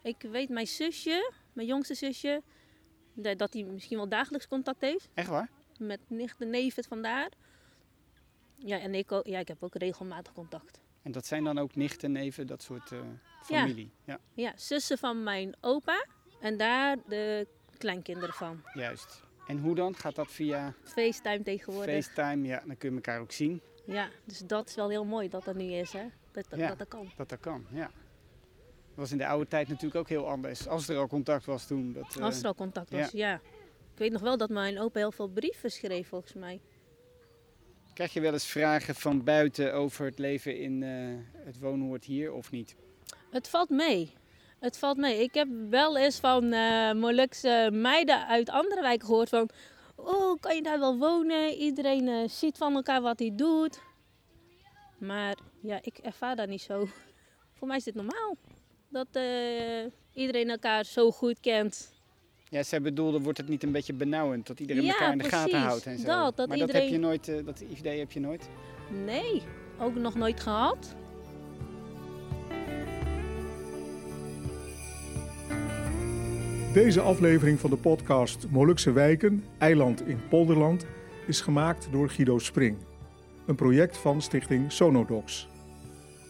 ik 0.02 0.16
weet 0.30 0.48
mijn 0.48 0.66
zusje, 0.66 1.32
mijn 1.52 1.66
jongste 1.68 1.94
zusje, 1.94 2.42
da- 3.14 3.34
dat 3.34 3.52
hij 3.52 3.62
misschien 3.62 3.96
wel 3.96 4.08
dagelijks 4.08 4.48
contact 4.48 4.80
heeft. 4.80 5.08
Echt 5.14 5.28
waar? 5.28 5.48
met 5.78 6.00
nichten, 6.06 6.50
neven 6.50 6.84
vandaar. 6.84 7.28
Ja, 8.58 8.78
en 8.80 8.94
ik, 8.94 9.12
ook, 9.12 9.26
ja, 9.26 9.38
ik 9.38 9.48
heb 9.48 9.62
ook 9.62 9.74
regelmatig 9.74 10.32
contact. 10.32 10.80
En 11.02 11.12
dat 11.12 11.26
zijn 11.26 11.44
dan 11.44 11.58
ook 11.58 11.74
nichten, 11.76 12.12
neven, 12.12 12.46
dat 12.46 12.62
soort 12.62 12.92
eh, 12.92 12.98
familie? 13.42 13.90
Ja. 14.04 14.18
Ja, 14.34 14.52
zussen 14.56 14.98
van 14.98 15.22
mijn 15.22 15.56
opa 15.60 16.06
en 16.40 16.56
daar 16.56 16.96
de 17.06 17.46
kleinkinderen 17.78 18.34
van. 18.34 18.62
juist. 18.74 19.22
En 19.46 19.58
hoe 19.58 19.74
dan? 19.74 19.94
Gaat 19.96 20.14
dat 20.14 20.30
via 20.30 20.74
FaceTime 20.82 21.42
tegenwoordig. 21.42 22.04
FaceTime? 22.04 22.46
Ja, 22.46 22.62
dan 22.66 22.76
kun 22.76 22.88
je 22.90 22.94
elkaar 22.94 23.20
ook 23.20 23.32
zien. 23.32 23.60
Ja, 23.84 24.08
dus 24.24 24.38
dat 24.38 24.68
is 24.68 24.74
wel 24.74 24.88
heel 24.88 25.04
mooi 25.04 25.28
dat 25.28 25.44
dat 25.44 25.54
nu 25.56 25.72
is, 25.72 25.92
hè. 25.92 26.04
Dat 26.32 26.46
dat, 26.50 26.58
Ja. 26.58 26.68
dat, 26.68 26.78
dat 26.78 26.88
kan. 26.88 27.10
Dat 27.16 27.28
dat 27.28 27.40
kan, 27.40 27.66
ja. 27.70 27.90
Dat 28.88 28.96
was 29.06 29.12
in 29.12 29.18
de 29.18 29.26
oude 29.26 29.48
tijd 29.48 29.68
natuurlijk 29.68 29.94
ook 30.00 30.08
heel 30.08 30.28
anders. 30.28 30.66
Als 30.66 30.88
er 30.88 30.96
al 30.96 31.06
contact 31.06 31.44
was 31.44 31.66
toen. 31.66 31.92
Dat, 31.92 32.16
eh, 32.16 32.22
Als 32.22 32.40
er 32.40 32.46
al 32.46 32.54
contact 32.54 32.90
was, 32.90 33.10
ja. 33.10 33.34
Ik 33.92 33.98
weet 34.04 34.12
nog 34.12 34.20
wel 34.22 34.36
dat 34.36 34.48
mijn 34.50 34.78
opa 34.78 34.98
heel 34.98 35.12
veel 35.12 35.28
brieven 35.28 35.70
schreef, 35.70 36.08
volgens 36.08 36.32
mij. 36.34 36.60
Krijg 37.98 38.12
je 38.12 38.20
wel 38.20 38.32
eens 38.32 38.46
vragen 38.46 38.94
van 38.94 39.24
buiten 39.24 39.74
over 39.74 40.04
het 40.04 40.18
leven 40.18 40.58
in 40.58 40.82
eh, 40.82 41.44
het 41.44 41.58
woonoord 41.58 42.04
hier 42.04 42.32
of 42.32 42.50
niet? 42.50 42.76
Het 43.30 43.48
valt 43.48 43.68
mee. 43.68 44.12
Het 44.58 44.78
valt 44.78 44.96
mee. 44.96 45.22
Ik 45.22 45.34
heb 45.34 45.48
wel 45.70 45.98
eens 45.98 46.18
van 46.18 46.52
eh 46.52 46.92
Molukse 46.92 47.70
meiden 47.72 48.26
uit 48.26 48.50
andere 48.50 48.80
wijken 48.80 49.06
gehoord 49.06 49.28
van... 49.28 49.50
Oh, 49.96 50.40
kan 50.40 50.54
je 50.54 50.62
daar 50.62 50.78
wel 50.78 50.98
wonen? 50.98 51.54
Iedereen 51.54 52.08
eh, 52.08 52.28
ziet 52.28 52.56
van 52.56 52.74
elkaar 52.74 53.00
wat 53.00 53.18
hij 53.18 53.32
doet. 53.34 53.80
Maar 54.98 55.36
ja, 55.62 55.78
ik 55.82 55.98
ervaar 55.98 56.36
dat 56.36 56.48
niet 56.48 56.62
zo. 56.62 56.88
Voor 57.56 57.68
mij 57.68 57.76
is 57.76 57.84
dit 57.84 57.94
normaal. 57.94 58.36
Dat 58.88 59.08
iedereen 60.12 60.50
elkaar 60.50 60.84
zo 60.84 61.10
goed 61.10 61.40
kent. 61.40 61.97
Ja, 62.50 62.62
zij 62.62 62.80
bedoelde, 62.80 63.20
wordt 63.20 63.38
het 63.38 63.48
niet 63.48 63.62
een 63.62 63.72
beetje 63.72 63.92
benauwend 63.92 64.46
dat 64.46 64.60
iedereen 64.60 64.82
Ja, 64.82 64.92
elkaar 64.92 65.12
in 65.12 65.18
de 65.18 65.24
gaten 65.24 65.60
houdt 65.60 65.86
en 65.86 65.98
zo? 65.98 66.06
Dat, 66.06 66.36
dat 66.36 66.48
maar 66.48 66.58
dat 66.58 66.72
heb 66.72 66.88
je 66.88 66.98
nooit, 66.98 67.28
eh, 67.28 67.44
dat 67.44 67.60
idee 67.60 67.98
heb 67.98 68.12
je 68.12 68.20
nooit? 68.20 68.48
Nee, 69.04 69.42
ook 69.78 69.94
nog 69.94 70.14
nooit 70.14 70.40
gehad. 70.40 70.96
Deze 76.72 77.00
aflevering 77.00 77.60
van 77.60 77.70
de 77.70 77.76
podcast 77.76 78.46
Molukse 78.50 78.92
Wijken, 78.92 79.44
Eiland 79.58 80.06
in 80.06 80.20
Polderland, 80.28 80.86
is 81.26 81.40
gemaakt 81.40 81.88
door 81.90 82.10
Guido 82.10 82.38
Spring. 82.38 82.76
Een 83.46 83.54
project 83.54 83.96
van 83.96 84.22
stichting 84.22 84.72
Sonodox. 84.72 85.48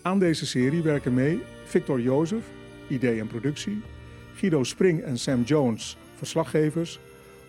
Aan 0.03 0.19
deze 0.19 0.47
serie 0.47 0.83
werken 0.83 1.15
mee 1.15 1.41
Victor 1.65 2.01
Jozef, 2.01 2.45
idee 2.89 3.21
en 3.21 3.27
productie, 3.27 3.83
Guido 4.35 4.65
Spring 4.65 5.03
en 5.03 5.19
Sam 5.19 5.43
Jones, 5.43 5.97
verslaggevers, 6.19 6.99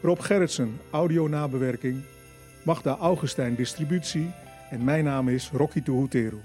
Rob 0.02 0.20
Gerritsen, 0.20 0.80
audio-nabewerking, 0.92 2.02
Magda 2.64 2.98
Augustijn, 2.98 3.56
distributie 3.56 4.32
en 4.70 4.84
mijn 4.84 5.04
naam 5.04 5.30
is 5.30 5.50
Rocky 5.54 5.82
Tuhuteru. 5.82 6.40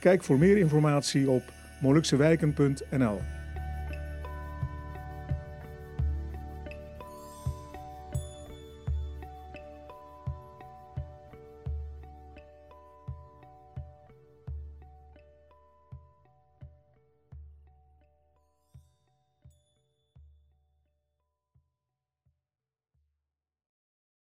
Kijk 0.00 0.22
voor 0.22 0.38
meer 0.38 0.56
informatie 0.56 1.30
op 1.30 1.42
moluksewijken.nl. 1.80 3.20